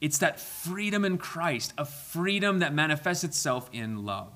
It's 0.00 0.18
that 0.18 0.38
freedom 0.38 1.04
in 1.04 1.18
Christ, 1.18 1.72
a 1.76 1.84
freedom 1.84 2.60
that 2.60 2.72
manifests 2.72 3.24
itself 3.24 3.68
in 3.72 4.04
love 4.04 4.32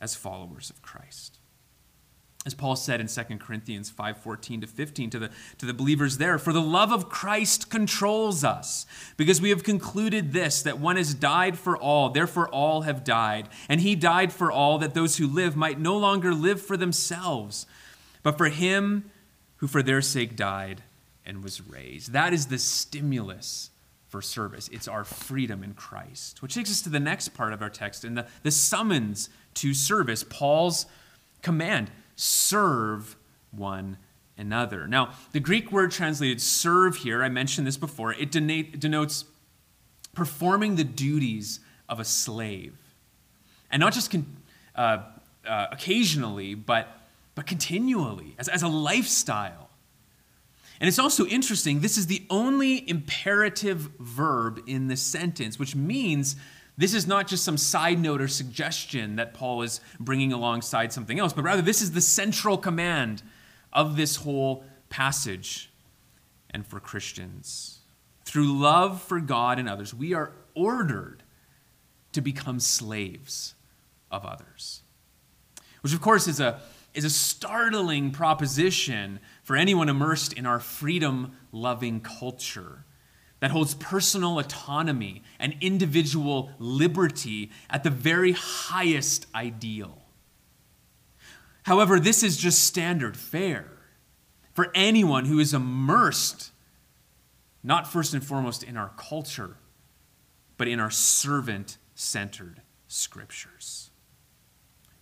as 0.00 0.14
followers 0.14 0.70
of 0.70 0.82
Christ. 0.82 1.38
As 2.46 2.54
Paul 2.54 2.76
said 2.76 3.00
in 3.00 3.08
2 3.08 3.38
Corinthians 3.38 3.90
5:14 3.90 4.62
to 4.62 4.66
15 4.66 5.10
to 5.10 5.18
the, 5.18 5.30
to 5.58 5.66
the 5.66 5.74
believers 5.74 6.16
there, 6.16 6.38
for 6.38 6.52
the 6.52 6.62
love 6.62 6.92
of 6.92 7.08
Christ 7.08 7.68
controls 7.68 8.42
us, 8.42 8.86
because 9.16 9.40
we 9.40 9.50
have 9.50 9.64
concluded 9.64 10.32
this 10.32 10.62
that 10.62 10.78
one 10.78 10.96
has 10.96 11.14
died 11.14 11.58
for 11.58 11.76
all, 11.76 12.10
therefore 12.10 12.48
all 12.48 12.82
have 12.82 13.04
died, 13.04 13.48
and 13.68 13.80
he 13.80 13.94
died 13.94 14.32
for 14.32 14.50
all 14.50 14.78
that 14.78 14.94
those 14.94 15.18
who 15.18 15.26
live 15.26 15.56
might 15.56 15.78
no 15.78 15.96
longer 15.96 16.32
live 16.32 16.62
for 16.62 16.76
themselves, 16.76 17.66
but 18.22 18.38
for 18.38 18.48
him 18.48 19.10
who 19.56 19.66
for 19.66 19.82
their 19.82 20.02
sake 20.02 20.36
died 20.36 20.82
and 21.24 21.42
was 21.42 21.60
raised. 21.60 22.12
That 22.12 22.32
is 22.32 22.46
the 22.46 22.58
stimulus 22.58 23.70
for 24.08 24.22
service. 24.22 24.68
It's 24.72 24.88
our 24.88 25.04
freedom 25.04 25.62
in 25.62 25.74
Christ. 25.74 26.40
Which 26.40 26.54
takes 26.54 26.70
us 26.70 26.80
to 26.82 26.88
the 26.88 27.00
next 27.00 27.28
part 27.30 27.52
of 27.52 27.60
our 27.60 27.70
text 27.70 28.04
and 28.04 28.16
the, 28.16 28.26
the 28.42 28.50
summons 28.50 29.28
to 29.54 29.74
service, 29.74 30.24
Paul's 30.24 30.86
command 31.42 31.90
serve 32.16 33.16
one 33.50 33.98
another. 34.36 34.86
Now, 34.86 35.12
the 35.32 35.40
Greek 35.40 35.70
word 35.70 35.90
translated 35.90 36.40
serve 36.40 36.96
here, 36.96 37.22
I 37.22 37.28
mentioned 37.28 37.66
this 37.66 37.76
before, 37.76 38.12
it 38.12 38.30
denotes 38.30 39.24
performing 40.14 40.76
the 40.76 40.84
duties 40.84 41.60
of 41.88 42.00
a 42.00 42.04
slave. 42.04 42.76
And 43.70 43.80
not 43.80 43.92
just 43.92 44.10
con- 44.10 44.36
uh, 44.74 45.02
uh, 45.46 45.66
occasionally, 45.72 46.54
but, 46.54 46.88
but 47.38 47.46
continually, 47.46 48.34
as, 48.36 48.48
as 48.48 48.64
a 48.64 48.68
lifestyle. 48.68 49.70
And 50.80 50.88
it's 50.88 50.98
also 50.98 51.24
interesting, 51.24 51.78
this 51.78 51.96
is 51.96 52.08
the 52.08 52.26
only 52.30 52.90
imperative 52.90 53.90
verb 54.00 54.60
in 54.66 54.88
the 54.88 54.96
sentence, 54.96 55.56
which 55.56 55.76
means 55.76 56.34
this 56.76 56.92
is 56.92 57.06
not 57.06 57.28
just 57.28 57.44
some 57.44 57.56
side 57.56 58.00
note 58.00 58.20
or 58.20 58.26
suggestion 58.26 59.14
that 59.14 59.34
Paul 59.34 59.62
is 59.62 59.80
bringing 60.00 60.32
alongside 60.32 60.92
something 60.92 61.20
else, 61.20 61.32
but 61.32 61.44
rather 61.44 61.62
this 61.62 61.80
is 61.80 61.92
the 61.92 62.00
central 62.00 62.58
command 62.58 63.22
of 63.72 63.96
this 63.96 64.16
whole 64.16 64.64
passage 64.88 65.70
and 66.50 66.66
for 66.66 66.80
Christians. 66.80 67.78
Through 68.24 68.58
love 68.58 69.00
for 69.00 69.20
God 69.20 69.60
and 69.60 69.68
others, 69.68 69.94
we 69.94 70.12
are 70.12 70.32
ordered 70.56 71.22
to 72.14 72.20
become 72.20 72.58
slaves 72.58 73.54
of 74.10 74.26
others. 74.26 74.82
Which, 75.82 75.94
of 75.94 76.00
course, 76.00 76.26
is 76.26 76.40
a, 76.40 76.60
is 76.98 77.04
a 77.04 77.10
startling 77.10 78.10
proposition 78.10 79.20
for 79.44 79.54
anyone 79.54 79.88
immersed 79.88 80.32
in 80.32 80.44
our 80.44 80.58
freedom 80.58 81.36
loving 81.52 82.00
culture 82.00 82.84
that 83.38 83.52
holds 83.52 83.74
personal 83.74 84.40
autonomy 84.40 85.22
and 85.38 85.54
individual 85.60 86.50
liberty 86.58 87.52
at 87.70 87.84
the 87.84 87.90
very 87.90 88.32
highest 88.32 89.26
ideal. 89.32 90.02
However, 91.62 92.00
this 92.00 92.24
is 92.24 92.36
just 92.36 92.64
standard 92.64 93.16
fare 93.16 93.70
for 94.52 94.72
anyone 94.74 95.26
who 95.26 95.38
is 95.38 95.54
immersed, 95.54 96.50
not 97.62 97.86
first 97.86 98.12
and 98.12 98.24
foremost 98.24 98.64
in 98.64 98.76
our 98.76 98.90
culture, 98.96 99.56
but 100.56 100.66
in 100.66 100.80
our 100.80 100.90
servant 100.90 101.78
centered 101.94 102.60
scriptures. 102.88 103.90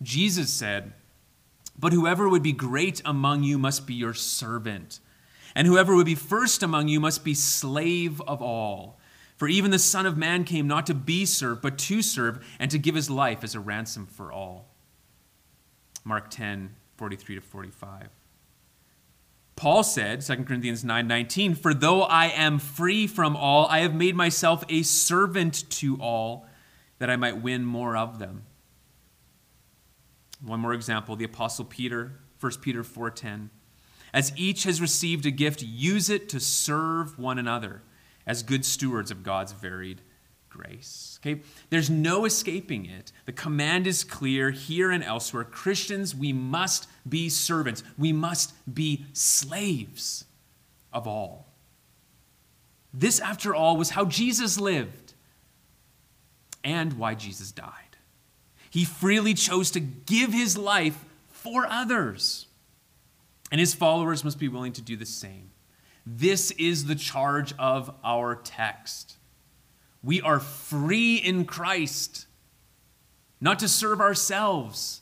Jesus 0.03 0.53
said, 0.53 0.93
but 1.77 1.93
whoever 1.93 2.27
would 2.27 2.43
be 2.43 2.53
great 2.53 3.01
among 3.05 3.43
you 3.43 3.57
must 3.57 3.85
be 3.85 3.93
your 3.93 4.13
servant. 4.13 4.99
And 5.55 5.67
whoever 5.67 5.95
would 5.95 6.05
be 6.05 6.15
first 6.15 6.63
among 6.63 6.87
you 6.87 6.99
must 6.99 7.23
be 7.23 7.33
slave 7.33 8.21
of 8.21 8.41
all. 8.41 8.99
For 9.37 9.47
even 9.47 9.69
the 9.69 9.79
Son 9.79 10.05
of 10.05 10.17
Man 10.17 10.43
came 10.43 10.67
not 10.67 10.87
to 10.87 10.93
be 10.93 11.25
served, 11.25 11.61
but 11.61 11.77
to 11.79 12.01
serve, 12.01 12.45
and 12.59 12.71
to 12.71 12.79
give 12.79 12.95
his 12.95 13.09
life 13.09 13.43
as 13.43 13.53
a 13.53 13.59
ransom 13.59 14.07
for 14.07 14.31
all. 14.31 14.73
Mark 16.03 16.29
10, 16.31 16.75
43 16.97 17.35
to 17.35 17.41
45. 17.41 18.09
Paul 19.55 19.83
said, 19.83 20.21
2 20.21 20.43
Corinthians 20.43 20.83
9 20.83 21.07
19, 21.07 21.55
For 21.55 21.73
though 21.73 22.03
I 22.03 22.27
am 22.27 22.57
free 22.59 23.05
from 23.05 23.35
all, 23.35 23.67
I 23.67 23.79
have 23.79 23.93
made 23.93 24.15
myself 24.15 24.63
a 24.69 24.83
servant 24.83 25.69
to 25.71 25.97
all, 25.99 26.47
that 26.99 27.09
I 27.09 27.15
might 27.15 27.41
win 27.41 27.63
more 27.63 27.95
of 27.95 28.17
them. 28.17 28.43
One 30.41 30.59
more 30.59 30.73
example, 30.73 31.15
the 31.15 31.25
apostle 31.25 31.65
Peter, 31.65 32.19
1 32.39 32.61
Peter 32.61 32.83
4:10. 32.83 33.49
As 34.13 34.31
each 34.35 34.63
has 34.63 34.79
received 34.79 35.25
a 35.25 35.31
gift, 35.31 35.61
use 35.61 36.09
it 36.09 36.29
to 36.29 36.39
serve 36.39 37.19
one 37.19 37.37
another 37.37 37.81
as 38.25 38.43
good 38.43 38.65
stewards 38.65 39.11
of 39.11 39.23
God's 39.23 39.51
varied 39.51 40.01
grace. 40.49 41.19
Okay? 41.21 41.41
There's 41.69 41.89
no 41.89 42.25
escaping 42.25 42.85
it. 42.85 43.11
The 43.25 43.31
command 43.31 43.87
is 43.87 44.03
clear 44.03 44.51
here 44.51 44.91
and 44.91 45.03
elsewhere. 45.03 45.43
Christians, 45.43 46.15
we 46.15 46.33
must 46.33 46.87
be 47.07 47.29
servants. 47.29 47.83
We 47.97 48.11
must 48.11 48.53
be 48.71 49.05
slaves 49.13 50.25
of 50.91 51.07
all. 51.07 51.53
This, 52.93 53.19
after 53.19 53.53
all, 53.53 53.77
was 53.77 53.91
how 53.91 54.05
Jesus 54.05 54.59
lived 54.59 55.13
and 56.63 56.93
why 56.93 57.13
Jesus 57.13 57.51
died. 57.51 57.86
He 58.69 58.85
freely 58.85 59.33
chose 59.33 59.71
to 59.71 59.79
give 59.79 60.33
his 60.33 60.57
life 60.57 61.05
for 61.29 61.65
others. 61.65 62.47
And 63.51 63.59
his 63.59 63.73
followers 63.73 64.23
must 64.23 64.39
be 64.39 64.47
willing 64.47 64.73
to 64.73 64.81
do 64.81 64.95
the 64.95 65.05
same. 65.05 65.51
This 66.05 66.51
is 66.51 66.85
the 66.85 66.95
charge 66.95 67.53
of 67.57 67.93
our 68.03 68.35
text. 68.35 69.17
We 70.03 70.21
are 70.21 70.39
free 70.39 71.15
in 71.15 71.45
Christ, 71.45 72.27
not 73.41 73.59
to 73.59 73.67
serve 73.67 73.99
ourselves, 73.99 75.01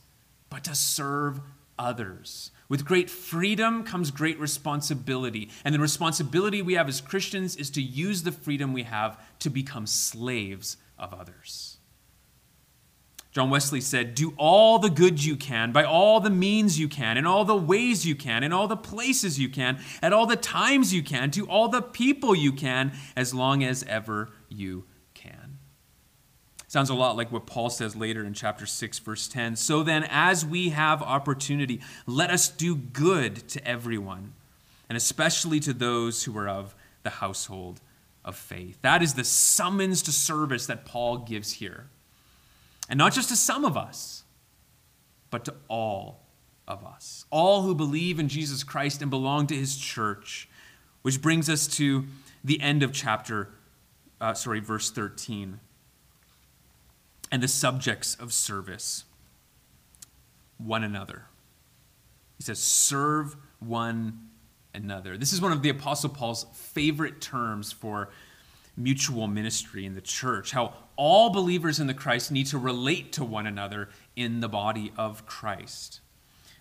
but 0.49 0.63
to 0.63 0.75
serve 0.75 1.41
others. 1.77 2.51
With 2.67 2.85
great 2.85 3.09
freedom 3.09 3.83
comes 3.83 4.09
great 4.09 4.39
responsibility. 4.39 5.49
And 5.63 5.75
the 5.75 5.79
responsibility 5.79 6.61
we 6.61 6.73
have 6.73 6.87
as 6.87 7.01
Christians 7.01 7.55
is 7.55 7.69
to 7.71 7.81
use 7.81 8.23
the 8.23 8.31
freedom 8.31 8.73
we 8.73 8.83
have 8.83 9.19
to 9.39 9.49
become 9.49 9.85
slaves 9.85 10.77
of 10.97 11.13
others. 11.13 11.74
John 13.35 13.49
Wesley 13.49 13.81
said, 13.81 14.15
Do 14.15 14.33
all 14.37 14.79
the 14.79 14.89
good 14.89 15.21
you 15.21 15.35
can, 15.35 15.73
by 15.73 15.83
all 15.83 16.21
the 16.21 16.29
means 16.29 16.79
you 16.79 16.87
can, 16.87 17.17
in 17.17 17.25
all 17.25 17.43
the 17.43 17.53
ways 17.53 18.05
you 18.05 18.15
can, 18.15 18.43
in 18.43 18.53
all 18.53 18.69
the 18.69 18.77
places 18.77 19.37
you 19.37 19.49
can, 19.49 19.77
at 20.01 20.13
all 20.13 20.25
the 20.25 20.37
times 20.37 20.93
you 20.93 21.03
can, 21.03 21.31
to 21.31 21.45
all 21.47 21.67
the 21.67 21.81
people 21.81 22.33
you 22.33 22.53
can, 22.53 22.93
as 23.13 23.33
long 23.33 23.61
as 23.61 23.83
ever 23.89 24.29
you 24.47 24.85
can. 25.13 25.57
Sounds 26.69 26.89
a 26.89 26.93
lot 26.93 27.17
like 27.17 27.29
what 27.29 27.45
Paul 27.45 27.69
says 27.69 27.93
later 27.93 28.23
in 28.23 28.33
chapter 28.33 28.65
6, 28.65 28.99
verse 28.99 29.27
10. 29.27 29.57
So 29.57 29.83
then, 29.83 30.07
as 30.09 30.45
we 30.45 30.69
have 30.69 31.01
opportunity, 31.03 31.81
let 32.07 32.31
us 32.31 32.47
do 32.47 32.73
good 32.73 33.49
to 33.49 33.67
everyone, 33.67 34.31
and 34.87 34.95
especially 34.95 35.59
to 35.59 35.73
those 35.73 36.23
who 36.23 36.37
are 36.37 36.47
of 36.47 36.73
the 37.03 37.09
household 37.09 37.81
of 38.23 38.37
faith. 38.37 38.77
That 38.81 39.03
is 39.03 39.15
the 39.15 39.25
summons 39.25 40.01
to 40.03 40.13
service 40.13 40.67
that 40.67 40.85
Paul 40.85 41.17
gives 41.17 41.51
here. 41.51 41.89
And 42.89 42.97
not 42.97 43.13
just 43.13 43.29
to 43.29 43.35
some 43.35 43.65
of 43.65 43.75
us, 43.75 44.23
but 45.29 45.45
to 45.45 45.55
all 45.67 46.21
of 46.67 46.85
us. 46.85 47.25
All 47.29 47.63
who 47.63 47.75
believe 47.75 48.19
in 48.19 48.27
Jesus 48.27 48.63
Christ 48.63 49.01
and 49.01 49.09
belong 49.09 49.47
to 49.47 49.55
his 49.55 49.77
church. 49.77 50.49
Which 51.01 51.21
brings 51.21 51.49
us 51.49 51.67
to 51.77 52.05
the 52.43 52.59
end 52.61 52.83
of 52.83 52.91
chapter, 52.91 53.49
uh, 54.19 54.33
sorry, 54.33 54.59
verse 54.59 54.91
13. 54.91 55.59
And 57.31 57.43
the 57.43 57.47
subjects 57.47 58.15
of 58.15 58.33
service 58.33 59.03
one 60.57 60.83
another. 60.83 61.25
He 62.37 62.43
says, 62.43 62.59
serve 62.59 63.35
one 63.59 64.29
another. 64.73 65.17
This 65.17 65.33
is 65.33 65.41
one 65.41 65.51
of 65.51 65.61
the 65.61 65.69
Apostle 65.69 66.09
Paul's 66.09 66.45
favorite 66.53 67.21
terms 67.21 67.71
for 67.71 68.09
mutual 68.77 69.27
ministry 69.27 69.85
in 69.85 69.95
the 69.95 70.01
church, 70.01 70.51
how 70.51 70.73
all 70.95 71.29
believers 71.29 71.79
in 71.79 71.87
the 71.87 71.93
Christ 71.93 72.31
need 72.31 72.47
to 72.47 72.57
relate 72.57 73.11
to 73.13 73.23
one 73.23 73.47
another 73.47 73.89
in 74.15 74.39
the 74.39 74.49
body 74.49 74.91
of 74.97 75.25
Christ. 75.25 75.99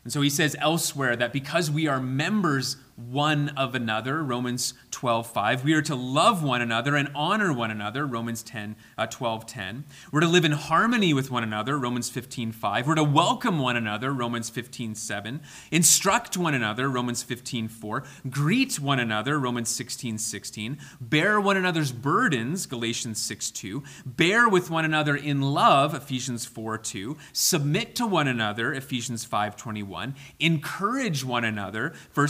And 0.02 0.12
so 0.12 0.20
he 0.20 0.30
says 0.30 0.54
elsewhere 0.60 1.16
that 1.16 1.32
because 1.32 1.70
we 1.70 1.86
are 1.86 2.00
members 2.00 2.76
one 2.96 3.50
of 3.50 3.74
another, 3.74 4.22
Romans 4.22 4.74
12, 4.90 5.26
5, 5.26 5.64
we 5.64 5.74
are 5.74 5.82
to 5.82 5.94
love 5.94 6.42
one 6.42 6.62
another 6.62 6.96
and 6.96 7.10
honor 7.14 7.52
one 7.52 7.70
another, 7.70 8.06
Romans 8.06 8.42
10, 8.42 8.76
uh, 8.96 9.06
12, 9.06 9.46
10. 9.46 9.84
We're 10.10 10.20
to 10.20 10.26
live 10.26 10.44
in 10.44 10.52
harmony 10.52 11.12
with 11.12 11.30
one 11.30 11.42
another, 11.42 11.78
Romans 11.78 12.08
15, 12.08 12.52
5. 12.52 12.86
We're 12.86 12.94
to 12.94 13.04
welcome 13.04 13.58
one 13.58 13.76
another, 13.76 14.12
Romans 14.12 14.48
15, 14.48 14.94
7. 14.94 15.40
Instruct 15.70 16.36
one 16.36 16.54
another, 16.54 16.88
Romans 16.88 17.22
15, 17.22 17.68
4. 17.68 18.04
Greet 18.30 18.80
one 18.80 18.98
another, 18.98 19.38
Romans 19.38 19.68
16, 19.68 20.18
16. 20.18 20.78
Bear 21.00 21.40
one 21.40 21.56
another's 21.56 21.92
burdens, 21.92 22.66
Galatians 22.66 23.20
6, 23.20 23.50
2. 23.50 23.82
Bear 24.06 24.48
with 24.48 24.70
one 24.70 24.84
another 24.84 25.16
in 25.16 25.42
love, 25.42 25.94
Ephesians 25.94 26.46
4, 26.46 26.78
2. 26.78 27.16
Submit 27.32 27.94
to 27.96 28.06
one 28.06 28.28
another, 28.28 28.72
Ephesians 28.72 29.24
5, 29.24 29.56
21. 29.56 29.74
21, 29.74 30.14
encourage 30.40 31.24
one 31.24 31.44
another, 31.44 31.92
1 32.14 32.28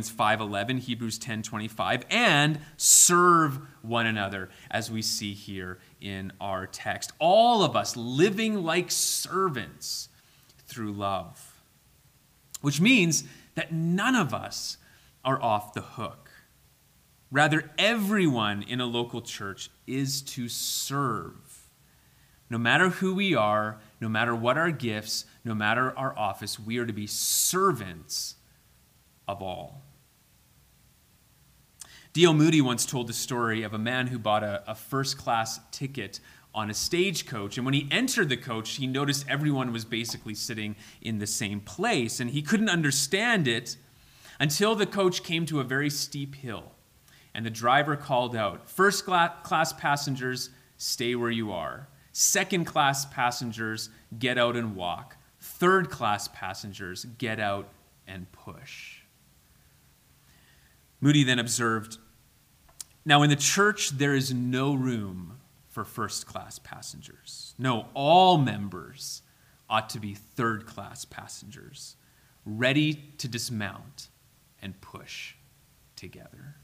Thessalonians 0.00 0.10
5:11, 0.10 0.78
Hebrews 0.78 1.18
10:25, 1.18 2.04
and 2.08 2.60
serve 2.76 3.60
one 3.82 4.06
another 4.06 4.48
as 4.70 4.90
we 4.90 5.02
see 5.02 5.34
here 5.34 5.78
in 6.00 6.32
our 6.40 6.66
text. 6.66 7.12
All 7.18 7.62
of 7.62 7.76
us 7.76 7.96
living 7.96 8.62
like 8.62 8.90
servants 8.90 10.08
through 10.66 10.92
love. 10.92 11.62
Which 12.62 12.80
means 12.80 13.24
that 13.54 13.72
none 13.72 14.14
of 14.14 14.32
us 14.32 14.78
are 15.24 15.42
off 15.42 15.74
the 15.74 15.82
hook. 15.82 16.30
Rather, 17.30 17.70
everyone 17.78 18.62
in 18.62 18.80
a 18.80 18.86
local 18.86 19.22
church 19.22 19.70
is 19.86 20.22
to 20.22 20.48
serve. 20.48 21.68
No 22.48 22.58
matter 22.58 22.88
who 22.88 23.14
we 23.14 23.34
are, 23.34 23.80
no 24.00 24.08
matter 24.08 24.34
what 24.34 24.58
our 24.58 24.72
gifts, 24.72 25.24
no 25.44 25.54
matter 25.54 25.96
our 25.96 26.18
office, 26.18 26.58
we 26.58 26.78
are 26.78 26.86
to 26.86 26.92
be 26.92 27.06
servants 27.06 28.36
of 29.28 29.40
all. 29.40 29.89
D.L. 32.12 32.34
Moody 32.34 32.60
once 32.60 32.86
told 32.86 33.06
the 33.06 33.12
story 33.12 33.62
of 33.62 33.72
a 33.72 33.78
man 33.78 34.08
who 34.08 34.18
bought 34.18 34.42
a, 34.42 34.64
a 34.68 34.74
first 34.74 35.16
class 35.16 35.60
ticket 35.70 36.18
on 36.52 36.68
a 36.68 36.74
stagecoach. 36.74 37.56
And 37.56 37.64
when 37.64 37.74
he 37.74 37.86
entered 37.90 38.28
the 38.28 38.36
coach, 38.36 38.70
he 38.76 38.88
noticed 38.88 39.24
everyone 39.28 39.72
was 39.72 39.84
basically 39.84 40.34
sitting 40.34 40.74
in 41.00 41.20
the 41.20 41.26
same 41.26 41.60
place. 41.60 42.18
And 42.18 42.30
he 42.30 42.42
couldn't 42.42 42.68
understand 42.68 43.46
it 43.46 43.76
until 44.40 44.74
the 44.74 44.86
coach 44.86 45.22
came 45.22 45.46
to 45.46 45.60
a 45.60 45.64
very 45.64 45.88
steep 45.88 46.34
hill. 46.34 46.72
And 47.32 47.46
the 47.46 47.50
driver 47.50 47.94
called 47.94 48.34
out, 48.34 48.68
First 48.68 49.04
class 49.06 49.72
passengers, 49.72 50.50
stay 50.78 51.14
where 51.14 51.30
you 51.30 51.52
are. 51.52 51.86
Second 52.10 52.64
class 52.64 53.04
passengers, 53.06 53.88
get 54.18 54.36
out 54.36 54.56
and 54.56 54.74
walk. 54.74 55.16
Third 55.38 55.90
class 55.90 56.26
passengers, 56.26 57.04
get 57.18 57.38
out 57.38 57.68
and 58.08 58.30
push. 58.32 58.99
Moody 61.00 61.24
then 61.24 61.38
observed 61.38 61.98
Now, 63.04 63.22
in 63.22 63.30
the 63.30 63.36
church, 63.36 63.90
there 63.90 64.14
is 64.14 64.32
no 64.32 64.74
room 64.74 65.38
for 65.68 65.84
first 65.84 66.26
class 66.26 66.58
passengers. 66.58 67.54
No, 67.58 67.86
all 67.94 68.36
members 68.36 69.22
ought 69.68 69.88
to 69.90 70.00
be 70.00 70.14
third 70.14 70.66
class 70.66 71.04
passengers, 71.04 71.96
ready 72.44 72.94
to 73.18 73.28
dismount 73.28 74.08
and 74.60 74.80
push 74.80 75.34
together. 75.96 76.56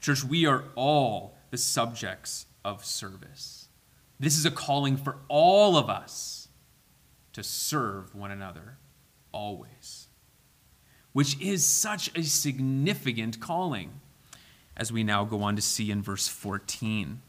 Church, 0.00 0.22
we 0.24 0.46
are 0.46 0.64
all 0.76 1.36
the 1.50 1.58
subjects 1.58 2.46
of 2.64 2.84
service. 2.84 3.68
This 4.18 4.36
is 4.36 4.46
a 4.46 4.50
calling 4.50 4.96
for 4.96 5.16
all 5.28 5.76
of 5.76 5.88
us 5.88 6.48
to 7.32 7.42
serve 7.42 8.14
one 8.14 8.30
another 8.30 8.78
always, 9.32 9.99
which 11.12 11.40
is 11.40 11.66
such 11.66 12.10
a 12.16 12.22
significant 12.22 13.40
calling, 13.40 13.90
as 14.76 14.92
we 14.92 15.02
now 15.02 15.24
go 15.24 15.42
on 15.42 15.56
to 15.56 15.62
see 15.62 15.90
in 15.90 16.02
verse 16.02 16.28
14. 16.28 17.20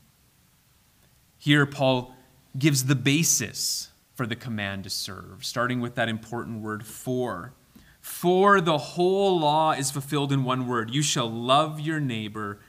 Here, 1.38 1.66
Paul 1.66 2.16
gives 2.58 2.86
the 2.86 2.96
basis 2.96 3.90
for 4.14 4.28
the 4.28 4.36
command 4.36 4.84
to 4.84 4.90
serve, 4.90 5.44
starting 5.44 5.82
with 5.82 5.96
that 5.96 6.10
important 6.10 6.62
word 6.62 6.86
for. 6.86 7.54
For 8.00 8.62
the 8.62 8.78
whole 8.78 9.40
law 9.40 9.72
is 9.72 9.92
fulfilled 9.92 10.32
in 10.32 10.44
one 10.44 10.68
word 10.68 10.94
you 10.94 11.02
shall 11.02 11.30
love 11.30 11.80
your 11.80 12.00
neighbor 12.00 12.60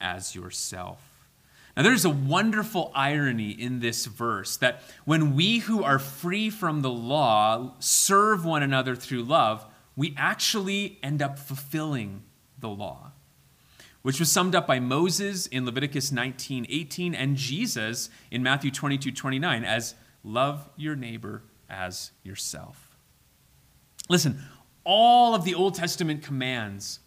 as 0.00 0.34
yourself. 0.34 1.00
Now, 1.76 1.82
there's 1.82 2.04
a 2.04 2.10
wonderful 2.10 2.92
irony 2.94 3.50
in 3.50 3.80
this 3.80 4.04
verse 4.04 4.58
that 4.58 4.82
when 5.06 5.34
we 5.34 5.60
who 5.60 5.82
are 5.82 5.98
free 5.98 6.50
from 6.50 6.82
the 6.82 6.90
law 6.90 7.74
serve 7.78 8.44
one 8.44 8.62
another 8.62 8.94
through 8.94 9.22
love, 9.22 9.64
we 9.96 10.14
actually 10.16 10.98
end 11.02 11.22
up 11.22 11.38
fulfilling 11.38 12.22
the 12.58 12.68
law, 12.68 13.12
which 14.02 14.18
was 14.18 14.30
summed 14.30 14.54
up 14.54 14.66
by 14.66 14.80
Moses 14.80 15.46
in 15.46 15.64
Leviticus 15.64 16.12
19 16.12 16.66
18 16.68 17.14
and 17.14 17.36
Jesus 17.36 18.10
in 18.30 18.42
Matthew 18.42 18.70
22 18.70 19.12
29 19.12 19.64
as 19.64 19.94
love 20.24 20.68
your 20.76 20.96
neighbor 20.96 21.42
as 21.68 22.12
yourself. 22.22 22.96
Listen, 24.08 24.42
all 24.84 25.34
of 25.34 25.44
the 25.44 25.54
Old 25.54 25.74
Testament 25.74 26.22
commands 26.22 27.00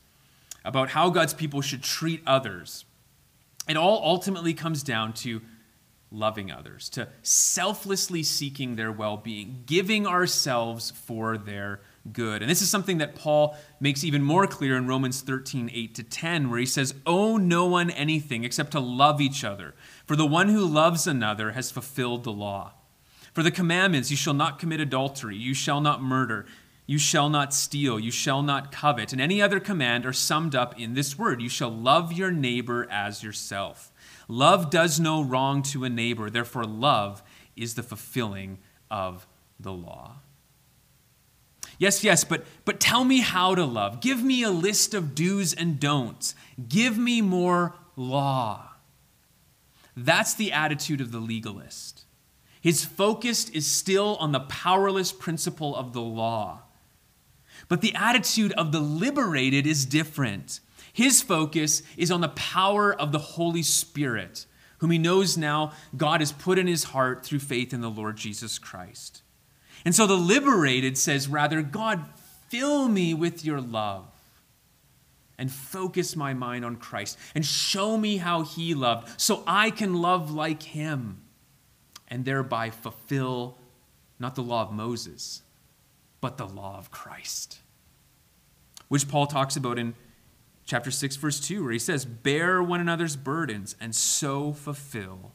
about 0.63 0.89
how 0.89 1.10
God's 1.10 1.34
people 1.34 1.62
should 1.62 1.84
treat 1.84 2.21
others 2.26 2.86
it 3.67 3.78
all 3.78 4.02
ultimately 4.04 4.54
comes 4.54 4.84
down 4.84 5.13
to 5.13 5.41
loving 6.12 6.52
others, 6.52 6.89
to 6.89 7.10
selflessly 7.24 8.24
seeking 8.24 8.76
their 8.76 8.91
well 8.91 9.17
being, 9.17 9.63
giving 9.65 10.06
ourselves 10.06 10.91
for 10.91 11.38
their 11.38 11.82
good. 12.12 12.41
And 12.41 12.50
this 12.50 12.62
is 12.62 12.70
something 12.70 12.98
that 13.00 13.15
Paul 13.15 13.58
makes 13.80 14.04
even 14.04 14.22
more 14.22 14.48
clear 14.48 14.78
in 14.78 14.88
Romans 14.88 15.22
13, 15.22 15.70
8 15.74 15.96
to 15.96 16.04
10, 16.04 16.50
where 16.50 16.60
he 16.60 16.65
says, 16.65 16.94
Owe 17.06 17.38
no 17.38 17.65
one 17.65 17.89
anything 17.91 18.44
except 18.44 18.72
to 18.72 18.80
love 18.80 19.22
each 19.22 19.44
other, 19.44 19.74
for 20.06 20.15
the 20.15 20.26
one 20.26 20.50
who 20.50 20.65
loves 20.65 21.08
another 21.08 21.52
has 21.52 21.72
fulfilled 21.72 22.24
the 22.24 22.32
law. 22.32 22.74
For 23.34 23.44
the 23.44 23.52
commandments, 23.52 24.12
you 24.12 24.18
shall 24.18 24.34
not 24.34 24.60
commit 24.60 24.80
adultery, 24.80 25.36
you 25.36 25.54
shall 25.54 25.82
not 25.82 26.02
murder, 26.02 26.46
you 26.88 26.98
shall 26.98 27.30
not 27.30 27.54
steal, 27.54 28.00
you 28.00 28.12
shall 28.12 28.41
not 28.41 28.72
covet, 28.72 29.12
and 29.12 29.20
any 29.20 29.41
other 29.41 29.60
command 29.60 30.06
are 30.06 30.13
summed 30.13 30.56
up 30.56 30.80
in 30.80 30.94
this 30.94 31.18
word 31.18 31.41
you 31.41 31.50
shall 31.50 31.72
love 31.72 32.13
your 32.13 32.32
neighbor 32.32 32.88
as 32.91 33.24
yourself. 33.24 33.91
Love 34.28 34.70
does 34.70 35.00
no 35.00 35.24
wrong 35.24 35.63
to 35.63 35.84
a 35.84 35.89
neighbor, 35.89 36.30
therefore, 36.30 36.63
love 36.63 37.24
is 37.56 37.74
the 37.74 37.84
fulfilling 37.84 38.60
of 38.89 39.28
the 39.60 39.74
law. 39.74 40.18
Yes, 41.78 42.04
yes, 42.04 42.24
but, 42.24 42.46
but 42.64 42.80
tell 42.80 43.04
me 43.04 43.20
how 43.20 43.56
to 43.56 43.66
love. 43.66 44.02
Give 44.02 44.24
me 44.24 44.44
a 44.44 44.50
list 44.50 44.94
of 44.94 45.16
do's 45.16 45.54
and 45.54 45.80
don'ts. 45.80 46.36
Give 46.68 46.98
me 46.98 47.22
more 47.22 47.76
law. 47.96 48.70
That's 49.96 50.34
the 50.34 50.52
attitude 50.52 51.02
of 51.02 51.12
the 51.12 51.20
legalist. 51.20 52.06
His 52.62 52.84
focus 52.84 53.50
is 53.50 53.68
still 53.68 54.16
on 54.18 54.32
the 54.32 54.40
powerless 54.40 55.12
principle 55.12 55.76
of 55.76 55.94
the 55.94 56.02
law. 56.02 56.62
But 57.68 57.82
the 57.82 57.94
attitude 57.96 58.52
of 58.54 58.72
the 58.72 58.80
liberated 58.80 59.68
is 59.68 59.86
different. 59.86 60.60
His 60.92 61.22
focus 61.22 61.84
is 61.98 62.12
on 62.12 62.22
the 62.22 62.30
power 62.30 62.94
of 62.94 63.12
the 63.12 63.20
Holy 63.20 63.64
Spirit, 63.64 64.46
whom 64.80 64.92
he 64.92 64.98
knows 64.98 65.38
now 65.38 65.74
God 65.96 66.22
has 66.22 66.32
put 66.32 66.58
in 66.58 66.68
his 66.68 66.86
heart 66.86 67.26
through 67.26 67.40
faith 67.40 67.74
in 67.74 67.82
the 67.82 67.90
Lord 67.90 68.18
Jesus 68.18 68.58
Christ. 68.60 69.22
And 69.86 69.93
so 69.93 70.08
the 70.08 70.15
liberated 70.15 70.98
says, 70.98 71.28
rather, 71.28 71.62
God, 71.62 72.04
fill 72.50 72.88
me 72.88 73.13
with 73.13 73.45
your 73.45 73.62
love 73.62 74.08
and 75.38 75.52
focus 75.52 76.15
my 76.15 76.34
mind 76.34 76.65
on 76.65 76.76
Christ 76.78 77.17
and 77.36 77.45
show 77.45 77.98
me 77.98 78.17
how 78.17 78.41
he 78.41 78.74
loved 78.74 79.21
so 79.21 79.43
I 79.45 79.69
can 79.69 80.02
love 80.02 80.32
like 80.32 80.63
him 80.63 81.21
and 82.08 82.26
thereby 82.26 82.71
fulfill 82.71 83.58
not 84.19 84.36
the 84.36 84.43
law 84.43 84.63
of 84.63 84.71
Moses, 84.71 85.41
but 86.21 86.38
the 86.38 86.48
law 86.48 86.78
of 86.78 86.89
Christ. 86.89 87.60
Which 88.88 89.08
Paul 89.08 89.28
talks 89.28 89.56
about 89.56 89.78
in 89.78 89.93
chapter 90.65 90.91
6, 90.91 91.15
verse 91.17 91.39
2, 91.39 91.63
where 91.63 91.74
he 91.74 91.80
says, 91.80 92.06
Bear 92.06 92.63
one 92.63 92.80
another's 92.80 93.15
burdens 93.15 93.76
and 93.80 93.93
so 93.93 94.54
fulfill 94.54 95.34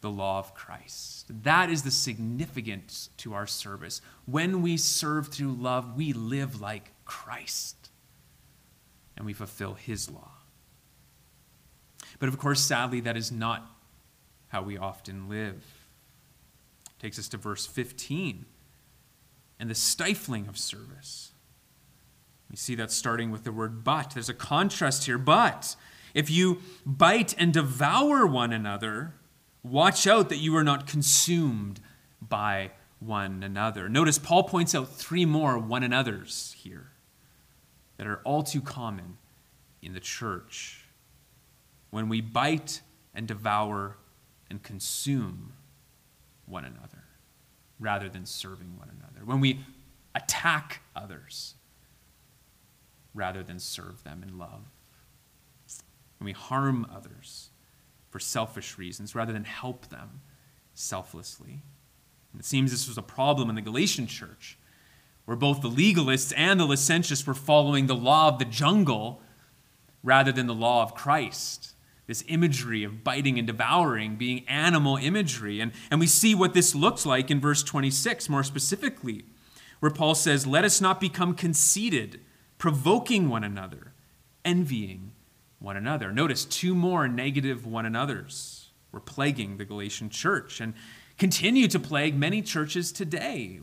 the 0.00 0.10
law 0.10 0.38
of 0.38 0.54
Christ. 0.54 1.26
That 1.42 1.70
is 1.70 1.82
the 1.82 1.90
significance 1.90 3.10
to 3.18 3.34
our 3.34 3.46
service. 3.46 4.00
When 4.26 4.62
we 4.62 4.76
serve 4.76 5.28
through 5.28 5.52
love, 5.54 5.96
we 5.96 6.12
live 6.12 6.60
like 6.60 6.92
Christ 7.04 7.90
and 9.16 9.24
we 9.24 9.32
fulfill 9.32 9.74
his 9.74 10.10
law. 10.10 10.32
But 12.18 12.28
of 12.28 12.38
course, 12.38 12.60
sadly, 12.60 13.00
that 13.00 13.16
is 13.16 13.32
not 13.32 13.70
how 14.48 14.62
we 14.62 14.76
often 14.76 15.28
live. 15.28 15.64
Takes 17.00 17.18
us 17.18 17.28
to 17.28 17.36
verse 17.36 17.66
15 17.66 18.46
and 19.58 19.70
the 19.70 19.74
stifling 19.74 20.48
of 20.48 20.58
service. 20.58 21.32
We 22.50 22.56
see 22.56 22.74
that 22.76 22.90
starting 22.92 23.30
with 23.30 23.44
the 23.44 23.52
word 23.52 23.82
but. 23.82 24.12
There's 24.12 24.28
a 24.28 24.34
contrast 24.34 25.06
here. 25.06 25.18
But 25.18 25.76
if 26.14 26.30
you 26.30 26.62
bite 26.84 27.34
and 27.38 27.52
devour 27.52 28.26
one 28.26 28.52
another, 28.52 29.14
Watch 29.70 30.06
out 30.06 30.28
that 30.28 30.36
you 30.36 30.56
are 30.56 30.62
not 30.62 30.86
consumed 30.86 31.80
by 32.22 32.70
one 33.00 33.42
another. 33.42 33.88
Notice 33.88 34.16
Paul 34.16 34.44
points 34.44 34.76
out 34.76 34.88
three 34.88 35.26
more 35.26 35.58
one 35.58 35.82
another's 35.82 36.54
here 36.56 36.92
that 37.96 38.06
are 38.06 38.20
all 38.24 38.44
too 38.44 38.60
common 38.60 39.18
in 39.82 39.92
the 39.92 40.00
church. 40.00 40.84
When 41.90 42.08
we 42.08 42.20
bite 42.20 42.82
and 43.12 43.26
devour 43.26 43.96
and 44.48 44.62
consume 44.62 45.54
one 46.44 46.64
another 46.64 47.04
rather 47.80 48.08
than 48.08 48.24
serving 48.24 48.78
one 48.78 48.90
another. 49.00 49.24
When 49.24 49.40
we 49.40 49.64
attack 50.14 50.82
others 50.94 51.54
rather 53.14 53.42
than 53.42 53.58
serve 53.58 54.04
them 54.04 54.22
in 54.22 54.38
love. 54.38 54.70
When 56.18 56.26
we 56.26 56.32
harm 56.32 56.86
others 56.94 57.50
for 58.08 58.18
selfish 58.18 58.78
reasons 58.78 59.14
rather 59.14 59.32
than 59.32 59.44
help 59.44 59.88
them 59.88 60.20
selflessly. 60.74 61.62
And 62.32 62.40
it 62.40 62.44
seems 62.44 62.70
this 62.70 62.88
was 62.88 62.98
a 62.98 63.02
problem 63.02 63.48
in 63.48 63.54
the 63.54 63.62
Galatian 63.62 64.06
church, 64.06 64.58
where 65.24 65.36
both 65.36 65.62
the 65.62 65.70
legalists 65.70 66.32
and 66.36 66.60
the 66.60 66.66
licentious 66.66 67.26
were 67.26 67.34
following 67.34 67.86
the 67.86 67.94
law 67.94 68.28
of 68.28 68.38
the 68.38 68.44
jungle 68.44 69.22
rather 70.02 70.30
than 70.30 70.46
the 70.46 70.54
law 70.54 70.82
of 70.82 70.94
Christ. 70.94 71.72
This 72.06 72.22
imagery 72.28 72.84
of 72.84 73.02
biting 73.02 73.38
and 73.38 73.46
devouring 73.46 74.16
being 74.16 74.48
animal 74.48 74.96
imagery. 74.96 75.60
And, 75.60 75.72
and 75.90 75.98
we 75.98 76.06
see 76.06 76.34
what 76.34 76.54
this 76.54 76.74
looks 76.74 77.04
like 77.04 77.30
in 77.30 77.40
verse 77.40 77.64
26 77.64 78.28
more 78.28 78.44
specifically, 78.44 79.24
where 79.80 79.90
Paul 79.90 80.14
says, 80.14 80.46
Let 80.46 80.64
us 80.64 80.80
not 80.80 81.00
become 81.00 81.34
conceited, 81.34 82.20
provoking 82.58 83.28
one 83.28 83.42
another, 83.42 83.92
envying 84.44 85.12
one 85.58 85.76
another. 85.76 86.12
Notice 86.12 86.44
two 86.44 86.74
more 86.74 87.08
negative 87.08 87.66
one 87.66 87.86
another's 87.86 88.70
were 88.92 89.00
plaguing 89.00 89.56
the 89.56 89.64
Galatian 89.64 90.10
church 90.10 90.60
and 90.60 90.74
continue 91.18 91.68
to 91.68 91.78
plague 91.78 92.16
many 92.16 92.42
churches 92.42 92.92
today. 92.92 93.60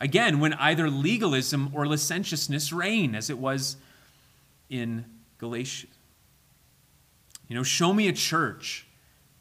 Again, 0.00 0.40
when 0.40 0.54
either 0.54 0.90
legalism 0.90 1.70
or 1.72 1.86
licentiousness 1.86 2.72
reign, 2.72 3.14
as 3.14 3.30
it 3.30 3.38
was 3.38 3.76
in 4.68 5.04
Galatia. 5.38 5.86
You 7.48 7.56
know, 7.56 7.62
show 7.62 7.92
me 7.92 8.08
a 8.08 8.12
church 8.12 8.86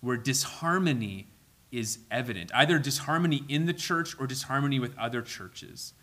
where 0.02 0.18
disharmony 0.18 1.28
is 1.72 2.00
evident, 2.12 2.52
either 2.54 2.78
disharmony 2.78 3.44
in 3.48 3.66
the 3.66 3.74
church 3.74 4.16
or 4.20 4.28
disharmony 4.28 4.80
with 4.80 4.98
other 4.98 5.22
churches, 5.22 5.94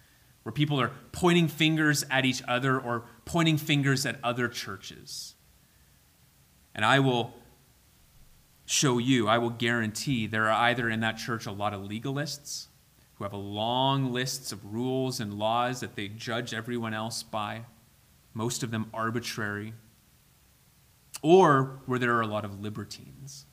where 0.42 0.52
people 0.52 0.80
are 0.80 0.90
pointing 1.12 1.48
fingers 1.48 2.04
at 2.10 2.24
each 2.24 2.42
other 2.48 2.80
or 2.80 3.04
pointing 3.24 3.58
fingers 3.58 4.04
at 4.06 4.18
other 4.24 4.48
churches. 4.48 5.34
And 6.80 6.86
I 6.86 6.98
will 6.98 7.34
show 8.64 8.96
you, 8.96 9.28
I 9.28 9.36
will 9.36 9.50
guarantee 9.50 10.26
there 10.26 10.48
are 10.48 10.68
either 10.68 10.88
in 10.88 11.00
that 11.00 11.18
church 11.18 11.44
a 11.44 11.52
lot 11.52 11.74
of 11.74 11.82
legalists 11.82 12.68
who 13.16 13.24
have 13.24 13.34
a 13.34 13.36
long 13.36 14.14
lists 14.14 14.50
of 14.50 14.64
rules 14.64 15.20
and 15.20 15.34
laws 15.34 15.80
that 15.80 15.94
they 15.94 16.08
judge 16.08 16.54
everyone 16.54 16.94
else 16.94 17.22
by, 17.22 17.66
most 18.32 18.62
of 18.62 18.70
them 18.70 18.88
arbitrary, 18.94 19.74
or 21.20 21.82
where 21.84 21.98
there 21.98 22.14
are 22.14 22.22
a 22.22 22.26
lot 22.26 22.46
of 22.46 22.62
libertines 22.62 23.44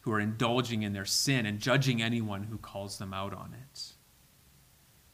who 0.00 0.12
are 0.12 0.18
indulging 0.18 0.84
in 0.84 0.94
their 0.94 1.04
sin 1.04 1.44
and 1.44 1.58
judging 1.58 2.00
anyone 2.00 2.44
who 2.44 2.56
calls 2.56 2.96
them 2.96 3.12
out 3.12 3.34
on 3.34 3.54
it. 3.60 3.92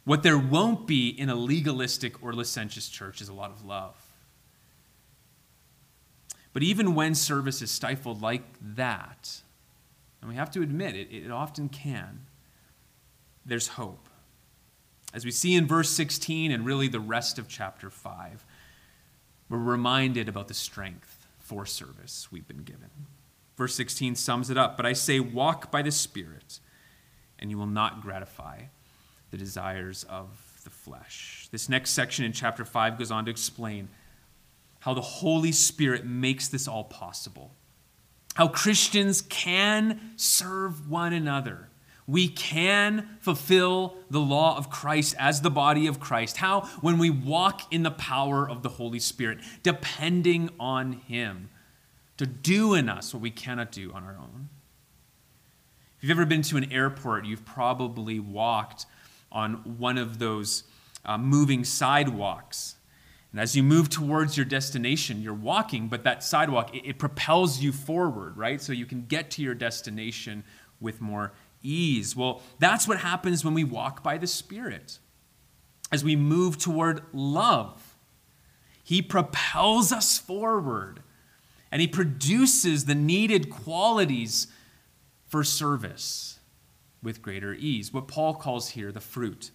What 0.05 0.23
there 0.23 0.39
won't 0.39 0.87
be 0.87 1.09
in 1.09 1.31
a 1.31 1.35
legalistic 1.35 2.23
or 2.23 2.33
licentious 2.33 2.89
church 2.89 3.21
is 3.21 3.29
a 3.29 3.35
lot 3.35 3.51
of 3.51 3.65
love. 3.65 4.08
But 6.59 6.65
even 6.65 6.97
when 6.97 7.15
service 7.15 7.63
is 7.63 7.71
stifled 7.71 8.21
like 8.21 8.43
that, 8.75 9.43
and 10.21 10.29
we 10.29 10.35
have 10.35 10.51
to 10.51 10.61
admit 10.61 10.97
it, 10.97 11.07
it 11.15 11.31
often 11.31 11.69
can, 11.69 12.27
there's 13.47 13.69
hope. 13.69 14.09
As 15.15 15.25
we 15.25 15.31
see 15.31 15.55
in 15.55 15.69
verse 15.69 15.89
16 15.91 16.51
and 16.51 16.67
really 16.67 16.89
the 16.89 16.99
rest 16.99 17.39
of 17.39 17.47
chapter 17.47 17.91
5, 17.91 18.45
we're 19.49 19.57
reminded 19.57 20.29
about 20.29 20.49
the 20.49 20.55
strength 20.55 21.29
for 21.39 21.65
service 21.65 22.33
we've 22.33 22.49
been 22.49 22.65
given. 22.65 22.91
Verse 23.57 23.77
16 23.77 24.17
sums 24.17 24.51
it 24.51 24.59
up 24.59 24.77
But 24.77 24.85
I 24.85 24.95
say, 24.95 25.21
walk 25.21 25.71
by 25.71 25.83
the 25.83 25.93
Spirit, 25.93 26.59
and 27.39 27.53
you 27.53 27.57
will 27.57 27.67
not 27.67 28.03
gratify 28.03 28.63
the 29.31 29.37
desires 29.37 30.03
of 30.09 30.61
the 30.65 30.71
flesh. 30.71 31.47
This 31.53 31.69
next 31.69 31.91
section 31.91 32.25
in 32.25 32.33
chapter 32.33 32.65
5 32.65 32.99
goes 32.99 33.13
on 33.13 33.27
to 33.27 33.31
explain 33.31 33.91
how 34.81 34.95
the 34.95 35.01
Holy 35.01 35.53
Spirit 35.53 36.05
makes 36.07 36.49
this 36.49 36.69
all 36.69 36.85
possible. 36.85 37.53
How 38.35 38.49
Christians 38.49 39.23
can 39.23 40.13
serve 40.17 40.89
one 40.89 41.13
another. 41.13 41.69
We 42.07 42.29
can 42.29 43.19
fulfill 43.21 43.97
the 44.09 44.21
law 44.21 44.57
of 44.57 44.71
Christ 44.71 45.15
as 45.19 45.43
the 45.43 45.51
body 45.51 45.87
of 45.87 46.01
Christ. 46.01 46.39
How? 46.39 46.63
When 46.81 46.99
we 46.99 47.11
walk 47.11 47.71
in 47.73 47.83
the 47.83 47.91
power 47.91 48.49
of 48.49 48.63
the 48.63 48.71
Holy 48.71 49.01
Spirit, 49.01 49.41
depending 49.63 50.51
on 50.59 50.93
Him 50.93 51.51
to 52.17 52.25
do 52.25 52.75
in 52.75 52.89
us 52.89 53.13
what 53.13 53.21
we 53.21 53.31
cannot 53.31 53.73
do 53.73 53.93
on 53.93 54.05
our 54.05 54.17
own. 54.17 54.49
If 55.99 56.05
you've 56.05 56.11
ever 56.13 56.25
been 56.25 56.43
to 56.43 56.57
an 56.57 56.73
airport, 56.73 57.27
you've 57.27 57.45
probably 57.45 58.21
walked 58.21 58.87
on 59.31 59.55
one 59.79 59.99
of 59.99 60.19
those 60.19 60.63
uh, 61.05 61.19
moving 61.19 61.65
sidewalks 61.65 62.77
and 63.31 63.41
as 63.41 63.55
you 63.55 63.63
move 63.63 63.91
towards 63.91 64.37
your 64.37 64.47
destination, 64.47 65.21
you're 65.21 65.35
walking, 65.35 65.89
but 65.89 66.05
that 66.05 66.23
sidewalk, 66.23 66.75
it, 66.75 66.87
it, 66.87 66.99
propels 66.99 67.61
you 67.61 67.73
forward, 67.73 68.37
right? 68.37 68.61
So 68.61 68.73
you 68.73 68.87
can 68.87 69.05
get 69.05 69.31
to 69.33 69.43
your 69.43 69.55
destination 69.55 70.45
with 70.81 71.01
more 71.01 71.33
ease. 71.63 72.17
Well, 72.17 72.41
that's 72.59 72.89
what 72.89 72.99
happens 72.99 73.45
when 73.45 73.55
we 73.55 73.65
walk 73.65 74.03
by 74.03 74.17
the 74.17 74.27
Spirit. 74.27 74.99
As 75.93 76.03
we 76.03 76.17
move 76.17 76.57
toward 76.59 77.03
love, 77.13 77.97
He 78.83 79.03
propels 79.03 79.93
us 79.93 80.19
forward 80.19 81.03
and 81.71 81.83
He 81.83 81.89
produces 81.89 82.87
the 82.87 82.95
needed 82.95 83.51
qualities 83.51 84.47
for 85.27 85.45
service 85.45 86.39
with 87.03 87.21
greater 87.21 87.53
ease. 87.53 87.93
What 87.93 88.09
Paul 88.09 88.35
calls 88.35 88.71
here 88.71 88.91
the 88.91 89.01
fruit 89.01 89.51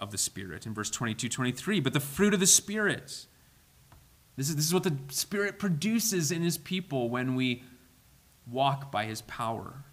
of 0.00 0.10
the 0.10 0.18
Spirit 0.18 0.66
in 0.66 0.74
verse 0.74 0.90
22 0.90 1.28
23. 1.28 1.80
But 1.80 1.92
the 1.92 2.00
fruit 2.00 2.34
of 2.34 2.40
the 2.40 2.46
Spirit, 2.46 3.26
this 4.36 4.48
is, 4.48 4.56
this 4.56 4.64
is 4.64 4.74
what 4.74 4.82
the 4.82 4.96
Spirit 5.08 5.58
produces 5.58 6.32
in 6.32 6.42
His 6.42 6.58
people 6.58 7.10
when 7.10 7.34
we 7.34 7.62
walk 8.50 8.90
by 8.90 9.04
His 9.04 9.22
power 9.22 9.84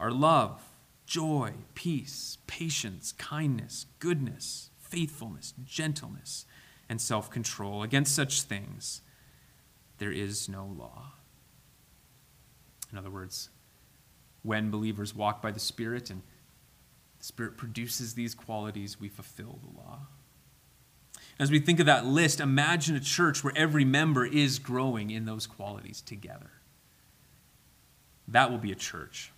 our 0.00 0.10
love, 0.10 0.60
joy, 1.06 1.52
peace, 1.74 2.38
patience, 2.46 3.12
kindness, 3.12 3.86
goodness, 4.00 4.70
faithfulness, 4.76 5.54
gentleness, 5.64 6.46
and 6.88 7.00
self 7.00 7.30
control. 7.30 7.82
Against 7.82 8.14
such 8.14 8.42
things, 8.42 9.00
there 9.98 10.12
is 10.12 10.48
no 10.48 10.66
law. 10.66 11.12
In 12.92 12.98
other 12.98 13.10
words, 13.10 13.50
when 14.42 14.70
believers 14.70 15.14
walk 15.14 15.40
by 15.40 15.50
the 15.50 15.60
Spirit 15.60 16.10
and 16.10 16.22
Spirit 17.24 17.56
produces 17.56 18.12
these 18.12 18.34
qualities, 18.34 19.00
we 19.00 19.08
fulfill 19.08 19.58
the 19.62 19.78
law. 19.78 20.00
As 21.38 21.50
we 21.50 21.58
think 21.58 21.80
of 21.80 21.86
that 21.86 22.04
list, 22.04 22.38
imagine 22.38 22.96
a 22.96 23.00
church 23.00 23.42
where 23.42 23.56
every 23.56 23.82
member 23.82 24.26
is 24.26 24.58
growing 24.58 25.10
in 25.10 25.24
those 25.24 25.46
qualities 25.46 26.02
together. 26.02 26.50
that 28.28 28.50
will 28.50 28.58
be 28.58 28.70
a 28.70 28.74
church 28.76 29.32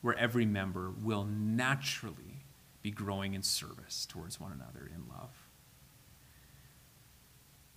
where 0.00 0.16
every 0.16 0.46
member 0.46 0.90
will 0.90 1.24
naturally 1.24 2.44
be 2.80 2.90
growing 2.90 3.34
in 3.34 3.42
service 3.42 4.06
towards 4.06 4.40
one 4.40 4.52
another 4.52 4.90
in 4.94 5.06
love. 5.06 5.46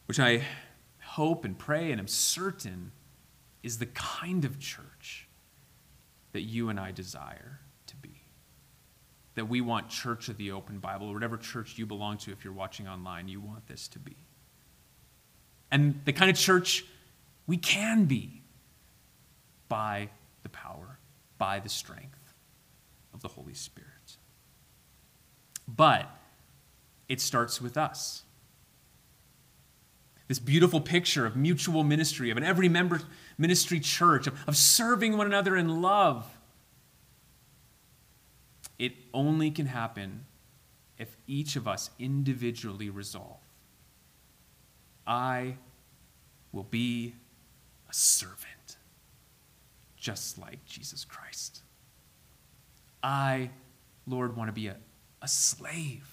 Which 0.06 0.22
I 0.22 0.44
hope 1.02 1.44
and 1.44 1.60
pray 1.60 1.92
and 1.92 2.00
am 2.00 2.08
certain 2.08 2.94
is 3.62 3.80
the 3.80 3.88
kind 3.88 4.46
of 4.46 4.58
church 4.58 5.28
that 6.32 6.44
you 6.44 6.70
and 6.70 6.80
I 6.80 6.92
desire. 6.92 7.60
That 9.40 9.46
we 9.46 9.62
want 9.62 9.88
Church 9.88 10.28
of 10.28 10.36
the 10.36 10.52
Open 10.52 10.80
Bible, 10.80 11.08
or 11.08 11.14
whatever 11.14 11.38
church 11.38 11.78
you 11.78 11.86
belong 11.86 12.18
to, 12.18 12.32
if 12.34 12.44
you're 12.44 12.52
watching 12.52 12.90
online, 12.90 13.30
you 13.30 13.40
want 13.40 13.66
this 13.68 13.88
to 13.88 13.98
be. 13.98 14.18
And 15.72 16.02
the 16.04 16.12
kind 16.12 16.30
of 16.30 16.36
church 16.36 16.84
we 17.48 17.56
can 17.56 18.04
be 18.04 18.42
by 19.70 20.10
the 20.44 20.50
power, 20.50 21.00
by 21.38 21.62
the 21.62 21.70
strength 21.70 22.34
of 23.14 23.22
the 23.22 23.30
Holy 23.30 23.54
Spirit. 23.54 24.18
But 25.70 26.14
it 27.08 27.22
starts 27.22 27.62
with 27.62 27.78
us. 27.78 28.24
This 30.28 30.40
beautiful 30.40 30.82
picture 30.82 31.26
of 31.26 31.38
mutual 31.38 31.86
ministry, 31.86 32.30
of 32.30 32.36
an 32.36 32.44
every 32.44 32.68
member 32.68 33.00
ministry 33.38 33.80
church, 33.80 34.28
of, 34.28 34.38
of 34.48 34.58
serving 34.58 35.16
one 35.16 35.28
another 35.28 35.56
in 35.56 35.82
love. 35.82 36.28
It 38.80 38.94
only 39.14 39.52
can 39.52 39.66
happen 39.66 40.26
if 40.98 41.18
each 41.28 41.56
of 41.56 41.68
us 41.68 41.92
individually 42.00 42.90
resolve. 42.90 43.42
I 45.06 45.58
will 46.52 46.64
be 46.64 47.16
a 47.90 47.94
servant, 47.94 48.78
just 49.98 50.38
like 50.38 50.66
Jesus 50.66 51.04
Christ. 51.04 51.62
I, 53.04 53.50
Lord, 54.08 54.36
want 54.36 54.48
to 54.48 54.54
be 54.54 54.68
a, 54.68 54.78
a 55.22 55.28
slave, 55.28 56.08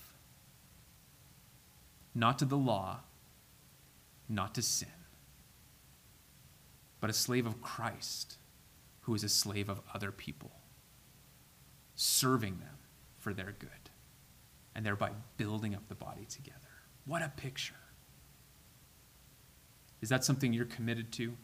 not 2.14 2.38
to 2.40 2.44
the 2.44 2.56
law, 2.56 3.00
not 4.28 4.54
to 4.54 4.62
sin, 4.62 4.88
but 7.00 7.10
a 7.10 7.12
slave 7.12 7.46
of 7.46 7.60
Christ 7.60 8.38
who 9.02 9.14
is 9.14 9.22
a 9.22 9.28
slave 9.28 9.68
of 9.68 9.80
other 9.94 10.10
people, 10.10 10.50
serving 11.96 12.58
them 12.58 12.76
for 13.18 13.34
their 13.34 13.54
good, 13.58 13.90
and 14.74 14.86
thereby 14.86 15.10
building 15.36 15.74
up 15.74 15.88
the 15.88 15.94
body 15.94 16.24
together. 16.26 16.58
What 17.04 17.22
a 17.22 17.32
picture! 17.36 17.74
Is 20.00 20.10
that 20.10 20.24
something 20.24 20.52
you're 20.52 20.66
committed 20.66 21.10
to? 21.12 21.34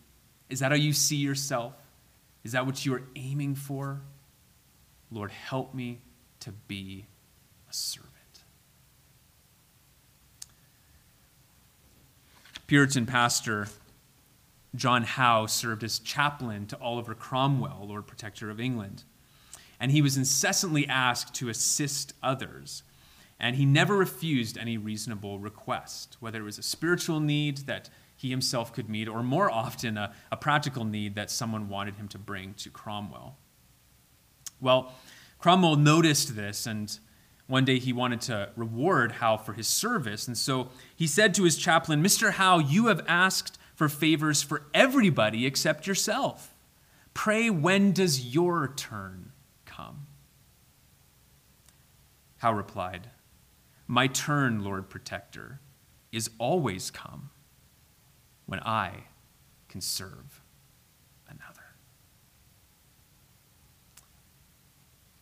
Is 0.49 0.61
that 0.61 0.71
how 0.71 0.77
you 0.77 0.93
see 0.93 1.17
yourself? 1.17 1.75
Is 2.45 2.53
that 2.53 2.67
what 2.67 2.85
you 2.85 2.95
are 2.95 3.03
aiming 3.17 3.55
for? 3.55 4.03
Lord, 5.11 5.31
help 5.31 5.75
me 5.75 6.01
to 6.41 6.53
be 6.53 7.07
a 7.69 7.73
servant. 7.73 8.11
Puritan 12.67 13.07
pastor 13.07 13.69
John 14.75 15.03
Howe 15.03 15.47
served 15.47 15.85
as 15.85 15.99
chaplain 15.99 16.67
to 16.69 16.79
Oliver 16.81 17.15
Cromwell, 17.15 17.87
Lord 17.87 18.07
Protector 18.07 18.49
of 18.49 18.59
England. 18.59 19.05
And 19.83 19.91
he 19.91 20.01
was 20.01 20.17
incessantly 20.17 20.87
asked 20.87 21.35
to 21.35 21.49
assist 21.49 22.15
others. 22.23 22.85
And 23.41 23.57
he 23.57 23.67
never 23.67 23.97
refused 23.97 24.57
any 24.57 24.79
reasonable 24.79 25.41
request, 25.41 26.17
whether 26.21 26.39
it 26.39 26.45
was 26.45 26.57
a 26.57 26.63
spiritual 26.63 27.19
need 27.19 27.59
that 27.67 27.91
he 28.15 28.31
himself 28.31 28.73
could 28.73 28.89
meet, 28.89 29.09
or 29.09 29.25
more 29.25 29.51
often, 29.51 29.99
a, 29.99 30.15
a 30.31 30.37
practical 30.37 30.85
need 30.85 31.17
that 31.17 31.33
someone 31.33 31.69
wanted 31.69 31.97
him 31.97 32.07
to 32.09 32.19
bring 32.19 32.55
to 32.55 32.71
Cromwell. 32.71 33.37
Well, 34.61 34.93
Cromwell 35.41 35.75
noticed 35.75 36.37
this, 36.37 36.65
and 36.65 36.97
one 37.49 37.65
day 37.65 37.81
he 37.81 37.93
wanted 37.93 38.21
to 38.21 38.51
reward 38.55 39.11
Howe 39.11 39.37
for 39.37 39.55
his 39.55 39.67
service. 39.67 40.29
And 40.29 40.39
so 40.39 40.69
he 40.95 41.09
said 41.09 41.35
to 41.35 41.43
his 41.43 41.57
chaplain, 41.57 42.05
Mr. 42.05 42.31
Howe, 42.35 42.61
you 42.61 42.87
have 42.87 43.05
asked 43.09 43.59
for 43.75 43.89
favors 43.89 44.43
for 44.43 44.63
everybody 44.73 45.45
except 45.45 45.89
yourself. 45.89 46.55
Pray, 47.15 47.51
when 47.51 47.91
does 47.91 48.33
your 48.33 48.69
turn 48.77 49.32
come? 49.75 50.07
Howe 52.39 52.53
replied, 52.53 53.11
My 53.87 54.07
turn, 54.07 54.65
Lord 54.65 54.89
Protector, 54.91 55.61
is 56.11 56.31
always 56.39 56.91
come 56.91 57.31
when 58.47 58.61
I 58.61 59.05
can 59.69 59.81
serve 59.81 60.43
another. 61.29 61.63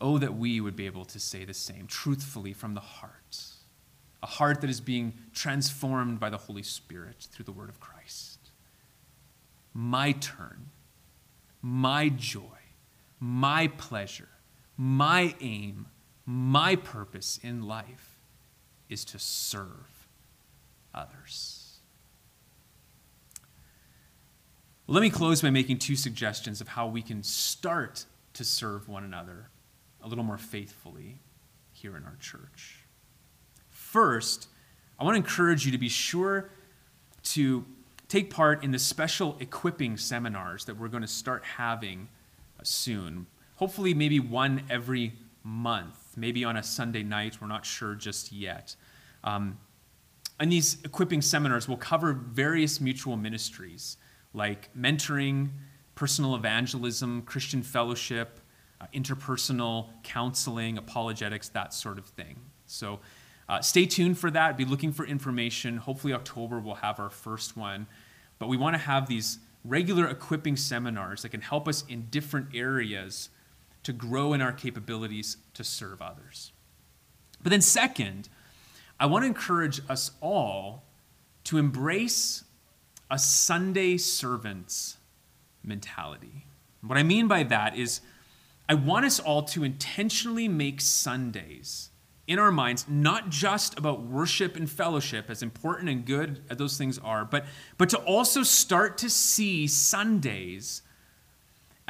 Oh, 0.01 0.19
that 0.19 0.37
we 0.37 0.61
would 0.61 0.77
be 0.77 0.87
able 0.87 1.05
to 1.05 1.21
say 1.21 1.45
the 1.45 1.55
same 1.55 1.87
truthfully 1.87 2.53
from 2.53 2.75
the 2.75 2.81
heart, 2.81 3.45
a 4.23 4.27
heart 4.27 4.63
that 4.63 4.71
is 4.71 4.81
being 4.81 5.13
transformed 5.33 6.19
by 6.19 6.31
the 6.31 6.39
Holy 6.39 6.63
Spirit 6.63 7.29
through 7.31 7.45
the 7.45 7.53
Word 7.53 7.69
of 7.69 7.81
Christ 7.81 8.41
my 9.73 10.13
turn, 10.13 10.71
my 11.63 12.09
joy, 12.09 12.59
my 13.19 13.69
pleasure, 13.69 14.29
my 14.83 15.35
aim, 15.43 15.85
my 16.25 16.75
purpose 16.75 17.38
in 17.43 17.69
life 17.69 18.16
is 18.88 19.05
to 19.05 19.19
serve 19.19 20.09
others. 20.95 21.81
Let 24.87 25.03
me 25.03 25.11
close 25.11 25.43
by 25.43 25.51
making 25.51 25.81
two 25.81 25.97
suggestions 25.97 26.62
of 26.62 26.69
how 26.69 26.87
we 26.87 27.03
can 27.03 27.23
start 27.23 28.07
to 28.33 28.43
serve 28.43 28.88
one 28.88 29.05
another 29.05 29.51
a 30.03 30.09
little 30.09 30.25
more 30.25 30.38
faithfully 30.38 31.19
here 31.73 31.95
in 31.95 32.05
our 32.05 32.16
church. 32.19 32.79
First, 33.69 34.49
I 34.99 35.05
want 35.05 35.14
to 35.14 35.19
encourage 35.19 35.66
you 35.66 35.73
to 35.73 35.79
be 35.79 35.90
sure 35.90 36.49
to 37.25 37.66
take 38.09 38.31
part 38.31 38.64
in 38.64 38.71
the 38.71 38.79
special 38.79 39.37
equipping 39.40 39.99
seminars 39.99 40.64
that 40.64 40.79
we're 40.79 40.88
going 40.88 41.03
to 41.03 41.07
start 41.07 41.45
having 41.45 42.09
uh, 42.59 42.62
soon. 42.62 43.27
Hopefully, 43.61 43.92
maybe 43.92 44.18
one 44.18 44.62
every 44.70 45.12
month, 45.42 46.14
maybe 46.16 46.46
on 46.46 46.57
a 46.57 46.62
Sunday 46.62 47.03
night. 47.03 47.42
We're 47.42 47.46
not 47.46 47.66
sure 47.66 47.94
just 47.94 48.33
yet. 48.33 48.75
Um, 49.23 49.59
and 50.40 50.51
these 50.51 50.79
equipping 50.83 51.20
seminars 51.20 51.68
will 51.68 51.77
cover 51.77 52.14
various 52.14 52.81
mutual 52.81 53.18
ministries 53.18 53.99
like 54.33 54.75
mentoring, 54.75 55.51
personal 55.94 56.35
evangelism, 56.37 57.20
Christian 57.20 57.62
fellowship, 57.62 58.40
uh, 58.81 58.87
interpersonal 58.94 59.90
counseling, 60.05 60.79
apologetics, 60.79 61.51
that 61.51 61.75
sort 61.75 61.99
of 61.99 62.07
thing. 62.07 62.40
So 62.64 63.01
uh, 63.46 63.61
stay 63.61 63.85
tuned 63.85 64.16
for 64.16 64.31
that. 64.31 64.57
Be 64.57 64.64
looking 64.64 64.90
for 64.90 65.05
information. 65.05 65.77
Hopefully, 65.77 66.14
October 66.14 66.61
we'll 66.61 66.77
have 66.77 66.99
our 66.99 67.11
first 67.11 67.59
one. 67.59 67.87
But 68.38 68.49
we 68.49 68.57
want 68.57 68.73
to 68.73 68.79
have 68.81 69.07
these 69.07 69.38
regular 69.66 70.09
equipping 70.09 70.57
seminars 70.57 71.20
that 71.20 71.29
can 71.29 71.42
help 71.42 71.68
us 71.68 71.85
in 71.90 72.07
different 72.09 72.55
areas 72.55 73.29
to 73.83 73.93
grow 73.93 74.33
in 74.33 74.40
our 74.40 74.53
capabilities 74.53 75.37
to 75.55 75.64
serve 75.64 76.03
others. 76.03 76.53
But 77.43 77.51
then, 77.51 77.62
second, 77.62 78.29
I 78.99 79.07
want 79.07 79.23
to 79.23 79.27
encourage 79.27 79.81
us 79.88 80.11
all 80.21 80.85
to 81.45 81.57
embrace 81.57 82.45
a 83.11 83.19
Sunday 83.19 83.97
servant's 83.97 84.99
mentality. 85.64 86.47
What 86.83 86.99
I 86.99 87.03
mean 87.03 87.29
by 87.29 87.43
that 87.45 87.77
is, 87.77 88.01
I 88.69 88.75
want 88.75 89.05
us 89.05 89.19
all 89.19 89.43
to 89.45 89.64
intentionally 89.64 90.49
make 90.49 90.81
Sundays 90.81 91.90
in 92.27 92.38
our 92.38 92.53
minds, 92.53 92.87
not 92.88 93.29
just 93.29 93.77
about 93.77 94.03
worship 94.03 94.55
and 94.55 94.71
fellowship, 94.71 95.29
as 95.29 95.43
important 95.43 95.88
and 95.88 96.07
good 96.07 96.45
as 96.49 96.59
those 96.59 96.79
things 96.79 96.97
are, 96.99 97.25
but, 97.25 97.45
but 97.77 97.88
to 97.88 97.99
also 97.99 98.45
start 98.45 98.97
to 98.99 99.11
see 99.11 99.66
Sundays 99.66 100.83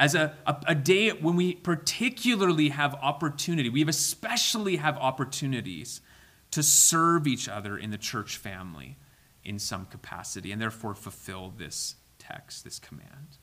as 0.01 0.15
a, 0.15 0.33
a, 0.47 0.55
a, 0.69 0.75
day 0.75 1.09
when 1.11 1.35
we 1.35 1.53
particularly 1.53 2.69
have 2.69 2.95
opportunity, 2.95 3.69
we 3.69 3.87
especially 3.87 4.77
have 4.77 4.97
opportunities 4.97 6.01
to 6.49 6.63
serve 6.63 7.27
each 7.27 7.47
other 7.47 7.77
in 7.77 7.91
the 7.91 7.99
church 7.99 8.37
family 8.37 8.97
in 9.43 9.59
some 9.59 9.85
capacity, 9.85 10.51
and 10.51 10.59
therefore 10.59 10.95
fulfill 10.95 11.53
this 11.55 11.97
text, 12.17 12.63
this 12.63 12.79
command. 12.79 13.37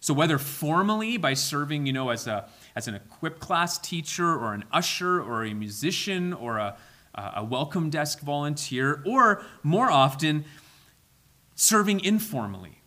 So 0.00 0.14
whether 0.14 0.38
formally 0.38 1.18
by 1.18 1.34
serving, 1.34 1.84
you 1.84 1.92
know, 1.92 2.08
as, 2.08 2.26
a, 2.26 2.48
as 2.74 2.88
an 2.88 2.94
equipped 2.94 3.40
class 3.40 3.76
teacher 3.76 4.34
or 4.34 4.54
an 4.54 4.64
usher 4.72 5.20
or 5.20 5.44
a 5.44 5.52
musician 5.52 6.32
or 6.32 6.56
a, 6.56 6.78
a 7.14 7.44
welcome 7.44 7.90
desk 7.90 8.20
volunteer, 8.20 9.02
or 9.04 9.42
more 9.62 9.90
often, 9.90 10.46
serving 11.54 12.00
informally, 12.00 12.80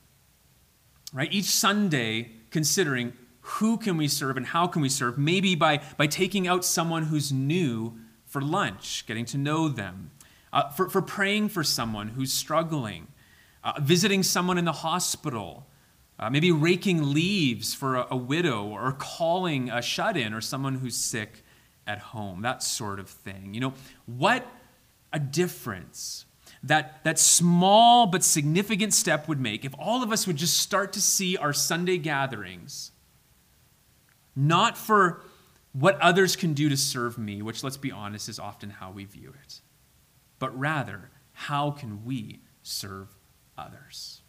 right? 1.13 1.31
Each 1.31 1.45
Sunday, 1.45 2.31
considering 2.51 3.13
who 3.41 3.77
can 3.77 3.97
we 3.97 4.07
serve 4.07 4.37
and 4.37 4.47
how 4.47 4.67
can 4.67 4.81
we 4.81 4.89
serve, 4.89 5.17
maybe 5.17 5.55
by, 5.55 5.81
by 5.97 6.07
taking 6.07 6.47
out 6.47 6.63
someone 6.63 7.03
who's 7.03 7.31
new 7.31 7.97
for 8.25 8.41
lunch, 8.41 9.05
getting 9.07 9.25
to 9.25 9.37
know 9.37 9.67
them, 9.67 10.11
uh, 10.53 10.69
for, 10.69 10.89
for 10.89 11.01
praying 11.01 11.49
for 11.49 11.63
someone 11.63 12.09
who's 12.09 12.31
struggling, 12.31 13.07
uh, 13.63 13.73
visiting 13.81 14.23
someone 14.23 14.57
in 14.57 14.65
the 14.65 14.71
hospital, 14.71 15.67
uh, 16.19 16.29
maybe 16.29 16.51
raking 16.51 17.13
leaves 17.13 17.73
for 17.73 17.95
a, 17.95 18.07
a 18.11 18.17
widow 18.17 18.65
or 18.65 18.91
calling 18.91 19.69
a 19.69 19.81
shut 19.81 20.17
in 20.17 20.33
or 20.33 20.41
someone 20.41 20.75
who's 20.75 20.95
sick 20.95 21.43
at 21.87 21.99
home, 21.99 22.41
that 22.41 22.61
sort 22.61 22.99
of 22.99 23.09
thing. 23.09 23.53
You 23.53 23.61
know, 23.61 23.73
what 24.05 24.45
a 25.11 25.19
difference 25.19 26.25
that, 26.63 27.03
that 27.03 27.17
small 27.17 28.07
but 28.07 28.23
significant 28.23 28.93
step 28.93 29.27
would 29.27 29.39
make 29.39 29.63
if 29.63 29.73
all 29.79 30.03
of 30.03 30.11
us 30.11 30.27
would 30.27 30.35
just 30.35 30.57
start 30.57 30.93
to 30.93 31.01
see 31.01 31.37
our 31.37 31.53
Sunday 31.53 31.97
gatherings 31.97 32.91
not 34.35 34.77
for 34.77 35.21
what 35.73 35.99
others 36.01 36.35
can 36.35 36.53
do 36.53 36.69
to 36.69 36.77
serve 36.77 37.17
me, 37.17 37.41
which, 37.41 37.63
let's 37.63 37.77
be 37.77 37.91
honest, 37.91 38.29
is 38.29 38.39
often 38.39 38.69
how 38.69 38.91
we 38.91 39.05
view 39.05 39.33
it, 39.43 39.61
but 40.39 40.57
rather, 40.57 41.11
how 41.33 41.71
can 41.71 42.03
we 42.05 42.39
serve 42.63 43.07
others? 43.57 44.21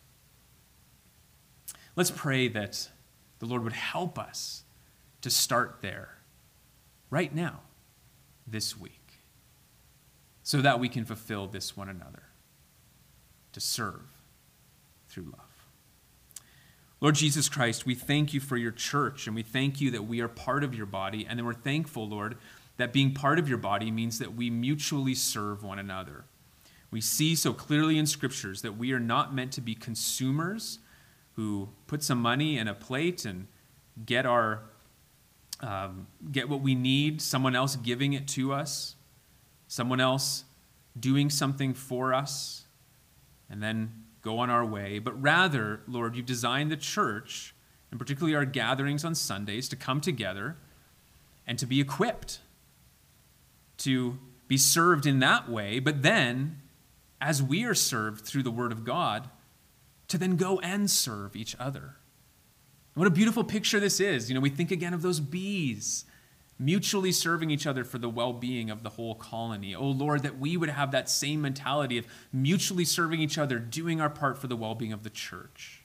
Let's 1.97 2.11
pray 2.11 2.49
that 2.49 2.91
the 3.39 3.47
Lord 3.47 3.65
would 3.65 3.73
help 3.73 4.19
us 4.19 4.65
to 5.23 5.31
start 5.31 5.79
there 5.81 6.19
right 7.11 7.35
now, 7.35 7.61
this 8.47 8.79
week, 8.79 9.00
so 10.51 10.61
that 10.61 10.81
we 10.81 10.89
can 10.89 11.05
fulfill 11.05 11.47
this 11.47 11.77
one 11.77 11.89
another, 11.89 12.25
to 13.53 13.61
serve 13.61 14.03
through 15.09 15.23
love. 15.23 15.69
Lord 17.01 17.15
Jesus 17.15 17.49
Christ, 17.49 17.87
we 17.87 17.95
thank 17.95 18.35
you 18.35 18.41
for 18.41 18.57
your 18.57 18.73
church, 18.73 19.29
and 19.29 19.37
we 19.37 19.45
thank 19.45 19.81
you 19.81 19.93
that 19.93 20.09
we 20.09 20.21
are 20.21 20.27
part 20.27 20.65
of 20.65 20.75
your 20.75 20.87
body, 20.87 21.25
and 21.25 21.39
then 21.39 21.47
we're 21.47 21.53
thankful, 21.53 22.09
Lord, 22.09 22.37
that 22.79 22.93
being 22.93 23.15
part 23.15 23.39
of 23.39 23.49
your 23.49 23.59
body 23.59 23.93
means 23.93 24.19
that 24.19 24.35
we 24.35 24.51
mutually 24.51 25.15
serve 25.15 25.63
one 25.63 25.79
another. 25.79 26.25
We 26.91 27.01
see 27.01 27.37
so 27.37 27.53
clearly 27.53 27.97
in 27.97 28.07
scriptures 28.07 28.63
that 28.63 28.77
we 28.77 28.91
are 28.91 28.99
not 28.99 29.33
meant 29.33 29.53
to 29.53 29.61
be 29.61 29.77
consumers 29.77 30.81
who 31.37 31.69
put 31.87 32.03
some 32.03 32.21
money 32.21 32.59
in 32.59 32.67
a 32.67 32.75
plate 32.75 33.25
and 33.25 33.47
get 34.05 34.27
our 34.27 34.63
um, 35.61 36.09
get 36.33 36.49
what 36.49 36.61
we 36.61 36.75
need, 36.75 37.23
someone 37.23 37.55
else 37.55 37.77
giving 37.77 38.15
it 38.15 38.27
to 38.29 38.53
us, 38.53 38.97
someone 39.71 40.01
else 40.01 40.43
doing 40.99 41.31
something 41.31 41.73
for 41.73 42.13
us, 42.13 42.65
and 43.49 43.63
then 43.63 43.93
go 44.21 44.41
on 44.41 44.51
our 44.51 44.67
way. 44.67 44.99
But 44.99 45.23
rather, 45.23 45.81
Lord, 45.87 46.17
you've 46.17 46.27
designed 46.27 46.73
the 46.73 46.77
church, 46.77 47.55
and 47.91 47.99
particularly 47.99 48.35
our 48.35 48.45
gatherings 48.45 49.05
on 49.05 49.15
Sundays, 49.15 49.69
to 49.69 49.77
come 49.77 50.01
together 50.01 50.57
and 51.47 51.57
to 51.57 51.67
be 51.67 51.81
equipped, 51.81 52.41
to 53.79 54.19
be 54.49 54.57
served 54.57 55.07
in 55.07 55.21
that 55.21 55.49
way. 55.49 55.79
But 55.79 56.03
then, 56.03 56.59
as 57.21 57.41
we 57.41 57.65
are 57.65 57.75
served 57.75 58.27
through 58.27 58.43
the 58.43 58.51
Word 58.51 58.73
of 58.73 58.85
God, 58.85 59.31
to 60.09 60.19
then 60.19 60.35
go 60.35 60.59
and 60.59 60.91
serve 60.91 61.37
each 61.37 61.55
other. 61.61 61.95
What 62.95 63.07
a 63.07 63.11
beautiful 63.11 63.45
picture 63.45 63.79
this 63.79 64.01
is. 64.01 64.29
You 64.29 64.35
know, 64.35 64.41
we 64.41 64.51
think 64.51 64.73
again 64.73 64.95
of 64.95 65.03
those 65.03 65.21
bees 65.21 66.07
mutually 66.61 67.11
serving 67.11 67.51
each 67.51 67.67
other 67.67 67.85
for 67.85 67.99
the 67.99 68.09
well 68.09 68.35
being 68.35 68.71
of 68.71 68.83
the 68.83 68.91
whole 68.91 69.15
colony. 69.15 69.75
Oh 69.75 69.89
Lord, 69.89 70.23
that 70.23 70.39
we 70.39 70.57
would 70.57 70.69
have 70.69 70.93
that 70.93 71.09
same 71.09 71.41
mentality 71.41 71.97
of 71.97 72.07
mutually 72.33 72.85
serving 72.85 73.21
each 73.21 73.39
other, 73.39 73.59
doing 73.59 74.01
our 74.01 74.11
part 74.11 74.39
for 74.39 74.47
the 74.47 74.57
well 74.57 74.75
being 74.75 74.93
of 74.93 75.03
the 75.03 75.11
church. 75.11 75.83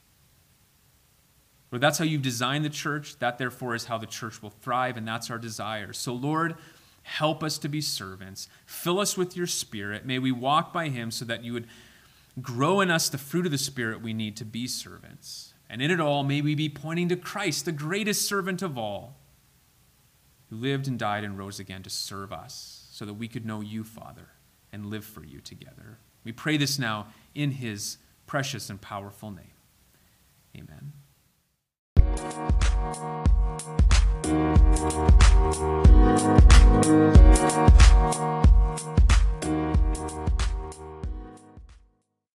Lord, 1.72 1.82
that's 1.82 1.98
how 1.98 2.06
you've 2.06 2.22
designed 2.22 2.64
the 2.64 2.70
church. 2.70 3.18
That, 3.20 3.38
therefore, 3.38 3.74
is 3.74 3.86
how 3.86 3.98
the 3.98 4.06
church 4.06 4.42
will 4.42 4.50
thrive, 4.50 4.98
and 4.98 5.08
that's 5.08 5.32
our 5.32 5.40
desire. 5.40 5.94
So, 5.94 6.14
Lord, 6.14 6.56
help 7.04 7.44
us 7.44 7.58
to 7.60 7.70
be 7.70 7.82
servants. 7.82 8.48
Fill 8.66 9.00
us 9.00 9.18
with 9.18 9.36
your 9.36 9.48
Spirit. 9.48 10.06
May 10.06 10.20
we 10.20 10.32
walk 10.32 10.72
by 10.72 10.90
Him 10.90 11.10
so 11.10 11.26
that 11.26 11.44
you 11.44 11.54
would 11.54 11.68
grow 12.42 12.82
in 12.82 12.92
us 12.92 13.10
the 13.10 13.18
fruit 13.18 13.46
of 13.46 13.52
the 13.52 13.58
Spirit 13.58 14.02
we 14.02 14.14
need 14.14 14.36
to 14.38 14.46
be 14.46 14.68
servants. 14.68 15.54
And 15.70 15.82
in 15.82 15.90
it 15.90 16.00
all, 16.00 16.24
may 16.24 16.42
we 16.42 16.54
be 16.54 16.70
pointing 16.70 17.10
to 17.10 17.16
Christ, 17.16 17.66
the 17.66 17.72
greatest 17.72 18.28
servant 18.28 18.62
of 18.62 18.78
all, 18.78 19.18
who 20.50 20.56
lived 20.56 20.88
and 20.88 20.98
died 21.00 21.24
and 21.24 21.38
rose 21.38 21.60
again 21.60 21.84
to 21.84 21.90
serve 21.90 22.32
us, 22.32 22.88
so 22.92 23.06
that 23.06 23.16
we 23.16 23.28
could 23.28 23.46
know 23.46 23.62
you, 23.62 23.84
Father, 23.84 24.30
and 24.72 24.86
live 24.86 25.06
for 25.06 25.24
you 25.24 25.42
together. 25.42 26.00
We 26.24 26.32
pray 26.32 26.58
this 26.58 26.80
now 26.80 27.08
in 27.34 27.52
his 27.52 27.98
precious 28.26 28.70
and 28.70 28.82
powerful 28.82 29.32
name. 29.32 29.52
Amen. 30.56 30.94